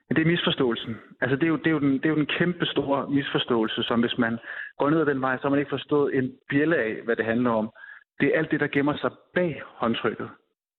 det 0.09 0.19
er 0.19 0.27
misforståelsen. 0.27 0.97
Altså 1.21 1.37
det 1.37 1.43
er, 1.43 1.49
jo, 1.49 1.57
det, 1.57 1.67
er 1.67 1.71
jo 1.71 1.79
den, 1.79 1.93
det 1.93 2.05
er 2.05 2.09
jo 2.09 2.17
den 2.17 2.27
kæmpe 2.39 2.67
store 2.67 3.11
misforståelse, 3.11 3.83
som 3.83 4.01
hvis 4.01 4.19
man 4.19 4.39
går 4.79 4.91
ned 4.91 5.01
ad 5.01 5.07
den 5.07 5.21
vej, 5.21 5.37
så 5.37 5.43
har 5.43 5.51
man 5.51 5.59
ikke 5.59 5.71
forstået 5.71 6.15
en 6.19 6.33
bjælle 6.49 6.77
af, 6.77 6.97
hvad 7.05 7.17
det 7.17 7.25
handler 7.25 7.51
om. 7.51 7.71
Det 8.21 8.27
er 8.29 8.39
alt 8.39 8.51
det, 8.51 8.61
der 8.61 8.67
gemmer 8.67 8.97
sig 8.97 9.11
bag 9.35 9.63
håndtrykket. 9.65 10.29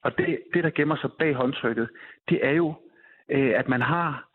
Og 0.03 0.17
det, 0.17 0.39
det, 0.53 0.63
der 0.63 0.69
gemmer 0.69 0.95
sig 0.95 1.09
bag 1.19 1.33
håndtrykket, 1.35 1.89
det 2.29 2.39
er 2.45 2.51
jo, 2.51 2.75
øh, 3.31 3.53
at 3.59 3.67
man 3.67 3.81
har 3.81 4.27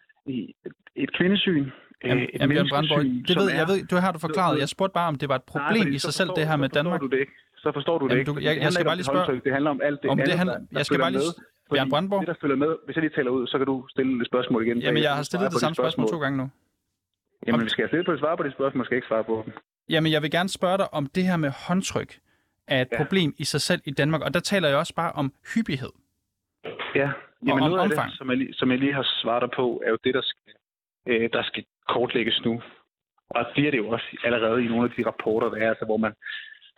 et 0.97 1.13
kvindesyn, 1.17 1.65
øh, 2.05 2.11
Jamen, 2.11 2.25
et 2.33 2.41
jamen, 2.41 2.69
Brandborg, 2.69 3.05
det 3.29 3.37
ved, 3.37 3.51
er, 3.51 3.57
jeg 3.57 3.67
ved, 3.69 3.87
du 3.87 3.97
har 3.97 4.13
du 4.13 4.19
forklaret. 4.19 4.59
Jeg 4.59 4.69
spurgte 4.69 4.95
bare, 4.95 5.09
om 5.09 5.19
det 5.19 5.29
var 5.29 5.37
et 5.37 5.43
problem 5.43 5.87
nej, 5.87 5.95
i 5.95 5.99
sig 5.99 6.15
selv, 6.15 6.31
det 6.37 6.47
her 6.49 6.57
med 6.57 6.69
Danmark. 6.69 7.01
Du 7.01 7.07
det 7.07 7.21
ikke. 7.21 7.33
Så 7.57 7.73
forstår 7.73 7.99
du 7.99 8.09
det 8.09 8.19
ikke. 8.19 8.33
Du, 8.33 8.39
jeg, 8.39 8.59
jeg 8.61 8.73
skal 8.73 8.85
bare 8.85 8.97
lige 8.97 9.05
spørge. 9.05 9.41
Det 9.45 9.53
handler 9.53 9.71
om 9.71 9.81
alt 9.83 10.03
det 10.03 10.11
om 10.11 10.19
andet, 10.19 10.27
det 10.31 10.39
handler, 10.39 10.59
der, 10.59 10.65
jeg 10.73 10.87
skal 10.87 10.99
bare 10.99 11.11
lige... 11.11 11.33
Bjørn 11.71 11.91
Brandborg? 11.91 12.21
Det, 12.21 12.29
der 12.29 12.35
følger 12.41 12.57
med, 12.57 12.77
hvis 12.85 12.97
jeg 12.97 13.03
lige 13.03 13.15
taler 13.15 13.31
ud, 13.31 13.47
så 13.47 13.59
kan 13.59 13.67
du 13.67 13.87
stille 13.89 14.21
et 14.23 14.27
spørgsmål 14.27 14.67
igen. 14.67 14.79
Jamen, 14.79 15.03
jeg 15.03 15.15
har 15.17 15.23
stillet 15.23 15.51
det 15.53 15.61
samme 15.61 15.75
spørgsmål 15.75 16.09
to 16.09 16.19
gange 16.19 16.39
nu. 16.39 16.51
Jamen, 17.47 17.65
vi 17.65 17.69
skal 17.69 17.89
stille 17.89 18.05
på 18.05 18.13
et 18.13 18.19
svar 18.19 18.37
på 18.37 18.43
det 18.43 18.53
spørgsmål, 18.53 18.85
skal 18.85 18.97
ikke 18.97 19.09
svare 19.09 19.25
på 19.25 19.43
dem. 19.45 19.53
Jamen, 19.89 20.13
jeg 20.13 20.23
vil 20.23 20.31
gerne 20.31 20.49
spørge 20.49 20.79
dig 20.79 20.95
om 20.95 21.07
det 21.07 21.25
her 21.25 21.37
med 21.37 21.51
håndtryk 21.69 22.19
er 22.69 22.81
et 22.81 22.89
ja. 22.93 22.97
problem 22.97 23.35
i 23.39 23.45
sig 23.45 23.61
selv 23.61 23.81
i 23.85 23.91
Danmark, 23.91 24.23
og 24.23 24.35
der 24.35 24.41
taler 24.41 24.69
jeg 24.69 24.79
også 24.79 24.95
bare 24.95 25.13
om 25.13 25.33
hyppighed. 25.55 25.93
Ja, 26.95 27.11
Jamen, 27.47 27.71
noget 27.71 27.83
af 27.83 27.89
det, 27.89 28.17
som 28.19 28.31
jeg, 28.31 28.49
som 28.53 28.71
jeg 28.71 28.79
lige 28.79 28.95
har 28.95 29.07
svaret 29.23 29.43
dig 29.43 29.51
på, 29.57 29.83
er 29.85 29.91
jo 29.91 29.99
det, 30.05 30.15
der 30.15 30.23
skal, 30.23 30.53
øh, 31.07 31.31
der 31.33 31.43
skal 31.43 31.65
kortlægges 31.89 32.43
nu. 32.45 32.63
Og 33.31 33.47
det 33.57 33.67
er 33.67 33.71
det 33.71 33.79
jo 33.79 33.89
også 33.89 34.07
allerede 34.25 34.65
i 34.65 34.69
nogle 34.69 34.85
af 34.85 34.93
de 34.97 35.07
rapporter, 35.07 35.49
der 35.49 35.57
er, 35.57 35.69
altså, 35.69 35.85
hvor 35.85 35.97
man 35.97 36.13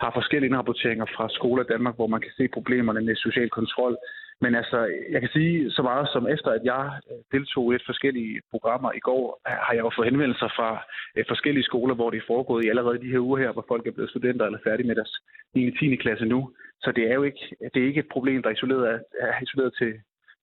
har 0.00 0.11
forskellige 0.18 0.48
indrapporteringer 0.48 1.06
fra 1.16 1.28
skoler 1.28 1.62
i 1.64 1.72
Danmark, 1.72 1.94
hvor 1.96 2.06
man 2.06 2.20
kan 2.20 2.32
se 2.37 2.48
problemerne 2.48 3.00
med 3.00 3.16
social 3.16 3.50
kontrol. 3.50 3.96
Men 4.40 4.54
altså, 4.54 4.78
jeg 5.11 5.20
kan 5.20 5.30
sige 5.32 5.70
så 5.70 5.82
meget 5.82 6.08
som 6.12 6.28
efter, 6.28 6.50
at 6.50 6.64
jeg 6.64 6.84
øh, 7.11 7.18
deltog 7.32 7.72
i 7.72 7.74
et 7.76 7.82
forskellige 7.87 8.40
programmer 8.50 8.92
i 8.92 8.98
går, 9.08 9.40
øh, 9.48 9.56
har 9.66 9.72
jeg 9.74 9.84
jo 9.84 9.90
fået 9.96 10.08
henvendelser 10.11 10.48
fra 10.56 10.70
øh, 11.16 11.24
forskellige 11.28 11.68
skoler, 11.70 11.94
hvor 11.94 12.11
det 12.11 12.18
er 12.18 12.30
foregået 12.32 12.64
i 12.64 12.68
allerede 12.68 12.98
de 13.04 13.12
her 13.12 13.18
uger 13.18 13.38
her, 13.38 13.52
hvor 13.52 13.64
folk 13.68 13.87
er 13.87 13.90
blevet 13.96 14.11
studenter 14.11 14.46
eller 14.46 14.58
færdige 14.64 14.87
med 14.87 14.96
deres 14.96 15.14
9. 15.54 15.70
10. 15.70 15.96
klasse 15.96 16.24
nu. 16.24 16.50
Så 16.80 16.92
det 16.96 17.11
er 17.11 17.14
jo 17.14 17.22
ikke, 17.22 17.56
det 17.74 17.82
er 17.82 17.87
ikke 17.87 18.00
et 18.00 18.14
problem, 18.14 18.42
der 18.42 18.48
er 18.50 18.54
isoleret, 18.54 19.04
er 19.20 19.42
isoleret 19.42 19.74
til, 19.78 19.92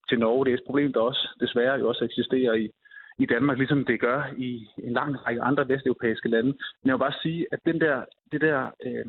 til 0.08 0.18
Norge. 0.18 0.44
Det 0.44 0.50
er 0.50 0.56
et 0.56 0.66
problem, 0.66 0.92
der 0.92 1.00
også 1.00 1.28
desværre 1.40 1.78
jo 1.78 1.88
også 1.88 2.04
eksisterer 2.04 2.54
i, 2.54 2.70
i 3.18 3.26
Danmark, 3.26 3.58
ligesom 3.58 3.84
det 3.84 4.00
gør 4.00 4.22
i 4.36 4.66
en 4.78 4.92
lang 4.92 5.26
række 5.26 5.42
andre 5.42 5.68
vesteuropæiske 5.68 6.28
lande. 6.28 6.50
Men 6.80 6.86
jeg 6.86 6.94
vil 6.94 7.06
bare 7.06 7.22
sige, 7.22 7.46
at 7.52 7.60
den 7.64 7.80
der, 7.80 8.04
det 8.32 8.40
der, 8.40 8.70
øh, 8.86 9.06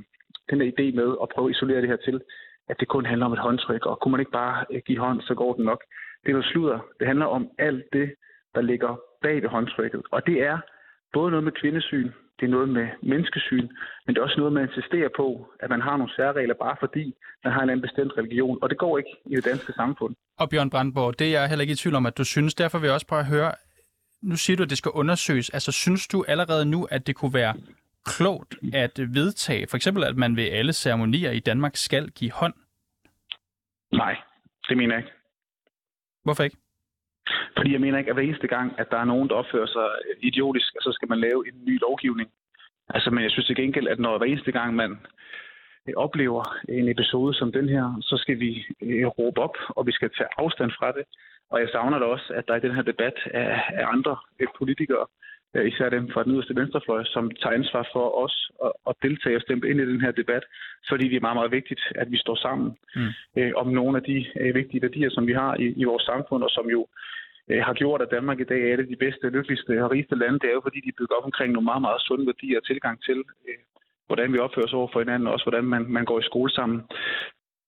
den 0.50 0.60
der 0.60 0.72
idé 0.74 0.96
med 0.96 1.10
at 1.24 1.30
prøve 1.34 1.50
at 1.50 1.56
isolere 1.56 1.82
det 1.82 1.90
her 1.90 2.02
til, 2.08 2.22
at 2.70 2.80
det 2.80 2.88
kun 2.88 3.06
handler 3.06 3.26
om 3.26 3.34
et 3.34 3.46
håndtryk, 3.48 3.86
og 3.86 4.00
kunne 4.00 4.12
man 4.12 4.20
ikke 4.20 4.32
bare 4.32 4.66
øh, 4.72 4.82
give 4.86 5.00
hånd, 5.00 5.22
så 5.22 5.34
går 5.36 5.54
det 5.54 5.66
nok. 5.66 5.82
Det 6.24 6.30
er 6.30 6.34
noget 6.34 6.52
sludder. 6.52 6.80
Det 7.00 7.08
handler 7.08 7.26
om 7.26 7.50
alt 7.58 7.86
det, 7.94 8.08
der 8.56 8.62
ligger 8.62 9.00
bag 9.22 9.42
ved 9.42 9.50
håndtrykket. 9.50 10.02
Og 10.12 10.28
det 10.28 10.38
er 10.44 10.58
både 11.14 11.32
noget 11.32 11.44
med 11.44 11.52
kvindesyn, 11.52 12.12
det 12.40 12.46
er 12.46 12.50
noget 12.58 12.70
med 12.70 12.88
menneskesyn, 13.04 13.68
men 14.06 14.16
det 14.16 14.18
er 14.18 14.24
også 14.24 14.38
noget 14.38 14.54
med 14.54 14.62
at 14.62 14.70
insistere 14.70 15.10
på, 15.18 15.28
at 15.60 15.70
man 15.70 15.82
har 15.82 15.98
nogle 15.98 16.14
særregler, 16.16 16.56
bare 16.66 16.76
fordi 16.80 17.14
man 17.44 17.54
har 17.54 17.62
en 17.62 17.70
anden 17.70 17.82
bestemt 17.88 18.12
religion. 18.18 18.58
Og 18.62 18.70
det 18.70 18.78
går 18.78 18.98
ikke 18.98 19.14
i 19.26 19.36
det 19.36 19.46
danske 19.46 19.74
samfund. 19.74 20.16
Og 20.40 20.50
Bjørn 20.50 20.70
Brandborg, 20.70 21.20
det 21.20 21.28
er 21.28 21.40
jeg 21.40 21.50
heller 21.50 21.62
ikke 21.62 21.72
i 21.72 21.76
tvivl 21.76 21.96
om, 21.96 22.06
at 22.06 22.18
du 22.18 22.24
synes. 22.24 22.56
Derfor 22.56 22.78
vil 22.80 22.88
jeg 22.88 22.94
også 22.94 23.08
prøve 23.08 23.20
at 23.20 23.26
høre, 23.26 23.52
nu 24.22 24.36
siger 24.36 24.58
du, 24.58 24.64
at 24.64 24.70
det 24.70 24.78
skal 24.78 24.92
undersøges. 24.92 25.50
Altså, 25.50 25.72
synes 25.72 26.08
du 26.08 26.26
allerede 26.28 26.66
nu, 26.66 26.88
at 26.92 27.08
det 27.08 27.16
kunne 27.16 27.34
være 27.34 27.54
klogt 28.16 28.56
at 28.74 29.00
vedtage, 29.20 29.68
for 29.70 29.78
eksempel, 29.78 30.04
at 30.04 30.18
man 30.18 30.36
ved 30.36 30.48
alle 30.52 30.74
ceremonier 30.74 31.32
i 31.32 31.40
Danmark 31.40 31.76
skal 31.76 32.10
give 32.10 32.32
hånd? 32.32 32.54
Nej, 33.92 34.16
det 34.70 34.78
mener 34.78 34.96
jeg 34.96 35.04
ikke. 35.04 35.14
Hvorfor 36.24 36.44
ikke? 36.44 36.58
Fordi 37.58 37.72
jeg 37.74 37.82
mener 37.82 37.98
ikke, 37.98 38.10
at 38.10 38.16
hver 38.16 38.24
eneste 38.24 38.48
gang, 38.48 38.80
at 38.80 38.88
der 38.92 38.98
er 38.98 39.06
nogen, 39.06 39.30
der 39.30 39.36
opfører 39.36 39.68
sig 39.68 39.88
idiotisk, 40.22 40.68
så 40.82 40.92
skal 40.92 41.10
man 41.10 41.20
lave 41.20 41.48
en 41.48 41.66
ny 41.66 41.80
lovgivning. 41.80 42.30
Altså, 42.90 43.10
men 43.10 43.24
jeg 43.24 43.32
synes 43.32 43.46
til 43.46 43.56
gengæld, 43.56 43.88
at 43.88 44.00
når 44.00 44.18
hver 44.18 44.28
eneste 44.28 44.52
gang, 44.52 44.76
man 44.76 44.98
oplever 45.96 46.44
en 46.70 46.88
episode 46.90 47.34
som 47.34 47.52
den 47.52 47.70
her, 47.70 47.98
så 48.02 48.18
skal 48.18 48.40
vi 48.40 48.66
øh, 48.82 49.08
råbe 49.08 49.42
op, 49.42 49.56
og 49.70 49.88
vi 49.88 49.92
skal 49.92 50.10
tage 50.18 50.30
afstand 50.38 50.72
fra 50.80 50.92
det. 50.92 51.04
Og 51.50 51.60
jeg 51.60 51.70
savner 51.72 52.00
da 52.00 52.06
også, 52.06 52.34
at 52.34 52.48
der 52.48 52.56
i 52.56 52.60
den 52.60 52.76
her 52.76 52.82
debat 52.82 53.14
er, 53.26 53.62
er 53.70 53.88
andre 53.88 54.18
øh, 54.40 54.48
politikere, 54.58 55.06
øh, 55.08 55.08
især 55.62 55.90
dem 55.90 56.10
fra 56.14 56.24
den 56.24 56.34
yderste 56.34 56.56
venstrefløj, 56.56 57.04
som 57.04 57.32
tager 57.42 57.56
ansvar 57.56 57.90
for 57.94 58.24
os 58.24 58.52
at, 58.66 58.72
at 58.90 58.96
deltage 59.02 59.36
og 59.36 59.42
stemme 59.42 59.70
ind 59.70 59.80
i 59.80 59.86
den 59.92 60.02
her 60.02 60.12
debat, 60.12 60.44
fordi 60.90 61.06
det 61.10 61.16
er 61.16 61.26
meget, 61.28 61.40
meget 61.42 61.52
vigtigt, 61.52 61.82
at 61.96 62.12
vi 62.12 62.18
står 62.18 62.36
sammen 62.36 62.68
mm. 62.96 63.12
øh, 63.38 63.52
om 63.56 63.68
nogle 63.68 63.98
af 63.98 64.04
de 64.04 64.18
øh, 64.40 64.56
vigtige 64.56 64.82
værdier, 64.82 65.10
som 65.10 65.28
vi 65.28 65.34
har 65.34 65.56
i, 65.56 65.66
i 65.82 65.84
vores 65.84 66.04
samfund, 66.04 66.44
og 66.44 66.50
som 66.50 66.66
jo 66.70 66.88
øh, 67.50 67.62
har 67.68 67.74
gjort, 67.74 68.02
at 68.02 68.12
Danmark 68.12 68.40
i 68.40 68.50
dag 68.52 68.62
er 68.62 68.74
et 68.74 68.80
af 68.80 68.88
de 68.88 69.02
bedste, 69.06 69.30
lykkeligste 69.30 69.84
og 69.84 69.92
rigeste 69.92 70.16
lande. 70.16 70.40
Det 70.40 70.50
er 70.50 70.58
jo, 70.58 70.66
fordi 70.68 70.80
de 70.82 70.90
er 70.90 70.98
bygget 71.00 71.18
op 71.18 71.26
omkring 71.30 71.54
nogle 71.54 71.70
meget, 71.72 71.82
meget 71.82 72.02
sunde 72.02 72.26
værdier 72.26 72.58
og 72.60 72.66
tilgang 72.66 73.04
til, 73.04 73.18
øh, 73.48 73.60
hvordan 74.08 74.34
vi 74.34 74.40
opfører 74.40 74.66
os 74.66 74.74
over 74.74 74.90
for 74.94 75.00
hinanden, 75.00 75.28
og 75.28 75.34
også 75.34 75.46
hvordan 75.46 75.66
man, 75.74 75.84
man 75.98 76.06
går 76.06 76.20
i 76.20 76.30
skole 76.32 76.52
sammen. 76.52 76.80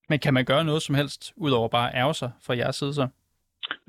Men 0.08 0.18
kan 0.18 0.34
man 0.34 0.44
gøre 0.44 0.64
noget 0.64 0.82
som 0.82 0.94
helst, 0.94 1.32
udover 1.36 1.68
bare 1.68 1.94
ærge 1.94 2.14
sig 2.14 2.30
fra 2.46 2.56
jeres 2.56 2.76
side 2.76 2.94
så? 2.94 3.08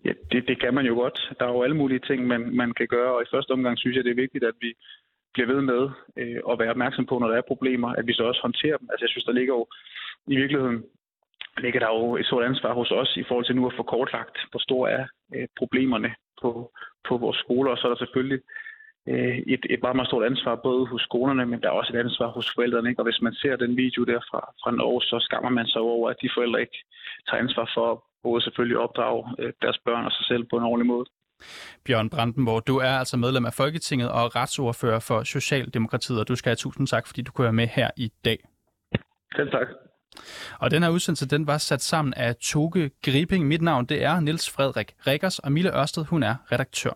Ja, 0.05 0.13
det, 0.31 0.47
det 0.47 0.59
kan 0.61 0.73
man 0.73 0.85
jo 0.85 0.93
godt. 0.93 1.33
Der 1.39 1.45
er 1.45 1.53
jo 1.53 1.63
alle 1.63 1.75
mulige 1.75 1.99
ting, 1.99 2.27
man, 2.27 2.55
man 2.55 2.73
kan 2.73 2.87
gøre, 2.87 3.15
og 3.15 3.21
i 3.21 3.31
første 3.33 3.51
omgang 3.51 3.77
synes 3.77 3.95
jeg, 3.95 4.03
det 4.03 4.11
er 4.11 4.23
vigtigt, 4.25 4.43
at 4.43 4.53
vi 4.61 4.73
bliver 5.33 5.47
ved 5.53 5.61
med 5.61 5.89
øh, 6.17 6.41
at 6.51 6.59
være 6.59 6.69
opmærksom 6.69 7.05
på, 7.05 7.19
når 7.19 7.27
der 7.27 7.37
er 7.37 7.51
problemer, 7.51 7.89
at 7.89 8.07
vi 8.07 8.13
så 8.13 8.23
også 8.23 8.41
håndterer 8.41 8.77
dem. 8.77 8.87
Altså 8.91 9.05
jeg 9.05 9.09
synes, 9.09 9.25
der 9.25 9.31
ligger 9.31 9.53
jo 9.53 9.67
i 10.27 10.35
virkeligheden 10.35 10.83
ligger 11.57 11.79
der 11.79 11.87
jo 11.87 12.17
et 12.17 12.25
stort 12.25 12.45
ansvar 12.45 12.73
hos 12.73 12.91
os 12.91 13.17
i 13.17 13.23
forhold 13.27 13.45
til 13.45 13.55
nu 13.55 13.67
at 13.67 13.73
få 13.77 13.83
kortlagt, 13.83 14.37
hvor 14.51 14.59
store 14.59 14.91
er 14.91 15.05
øh, 15.35 15.47
problemerne 15.57 16.15
på, 16.41 16.71
på 17.07 17.17
vores 17.17 17.37
skoler, 17.37 17.71
og 17.71 17.77
så 17.77 17.87
er 17.87 17.91
der 17.91 17.97
selvfølgelig 17.97 18.41
øh, 19.09 19.37
et, 19.37 19.65
et 19.69 19.81
meget, 19.81 19.95
meget 19.95 20.07
stort 20.07 20.25
ansvar 20.25 20.55
både 20.55 20.85
hos 20.85 21.01
skolerne, 21.01 21.45
men 21.45 21.61
der 21.61 21.67
er 21.67 21.79
også 21.81 21.93
et 21.93 21.99
ansvar 21.99 22.27
hos 22.27 22.51
forældrene. 22.55 22.89
Ikke? 22.89 23.01
Og 23.01 23.05
hvis 23.05 23.21
man 23.21 23.33
ser 23.33 23.55
den 23.55 23.77
video 23.77 24.03
der 24.03 24.19
fra, 24.29 24.39
fra 24.63 24.71
Norge, 24.71 25.01
så 25.01 25.19
skammer 25.19 25.49
man 25.49 25.67
sig 25.67 25.81
over, 25.81 26.09
at 26.09 26.21
de 26.21 26.29
forældre 26.35 26.61
ikke 26.61 26.79
tager 27.27 27.43
ansvar 27.43 27.71
for 27.73 28.10
både 28.23 28.41
selvfølgelig 28.41 28.77
opdrage 28.77 29.35
øh, 29.39 29.53
deres 29.61 29.77
børn 29.85 30.05
og 30.05 30.11
sig 30.11 30.25
selv 30.25 30.43
på 30.49 30.57
en 30.57 30.63
ordentlig 30.63 30.87
måde. 30.87 31.05
Bjørn 31.85 32.09
Brandenborg, 32.09 32.67
du 32.67 32.77
er 32.77 32.93
altså 33.01 33.17
medlem 33.17 33.45
af 33.45 33.53
Folketinget 33.53 34.11
og 34.11 34.35
retsordfører 34.35 34.99
for 34.99 35.23
Socialdemokratiet, 35.23 36.19
og 36.19 36.27
du 36.27 36.35
skal 36.35 36.49
have 36.49 36.55
tusind 36.55 36.87
tak, 36.87 37.07
fordi 37.07 37.21
du 37.21 37.31
kunne 37.31 37.43
være 37.43 37.53
med 37.53 37.67
her 37.67 37.89
i 37.97 38.11
dag. 38.25 38.39
Selv 39.35 39.51
tak. 39.51 39.67
Og 40.59 40.71
den 40.71 40.83
her 40.83 40.89
udsendelse, 40.89 41.27
den 41.27 41.47
var 41.47 41.57
sat 41.57 41.81
sammen 41.81 42.13
af 42.13 42.35
Toge 42.35 42.91
Griping. 43.05 43.47
Mit 43.47 43.61
navn, 43.61 43.85
det 43.85 44.03
er 44.03 44.19
Niels 44.19 44.49
Frederik 44.49 44.93
Rikkers, 45.07 45.39
og 45.39 45.51
Mille 45.51 45.79
Ørsted, 45.79 46.05
hun 46.05 46.23
er 46.23 46.35
redaktør. 46.51 46.93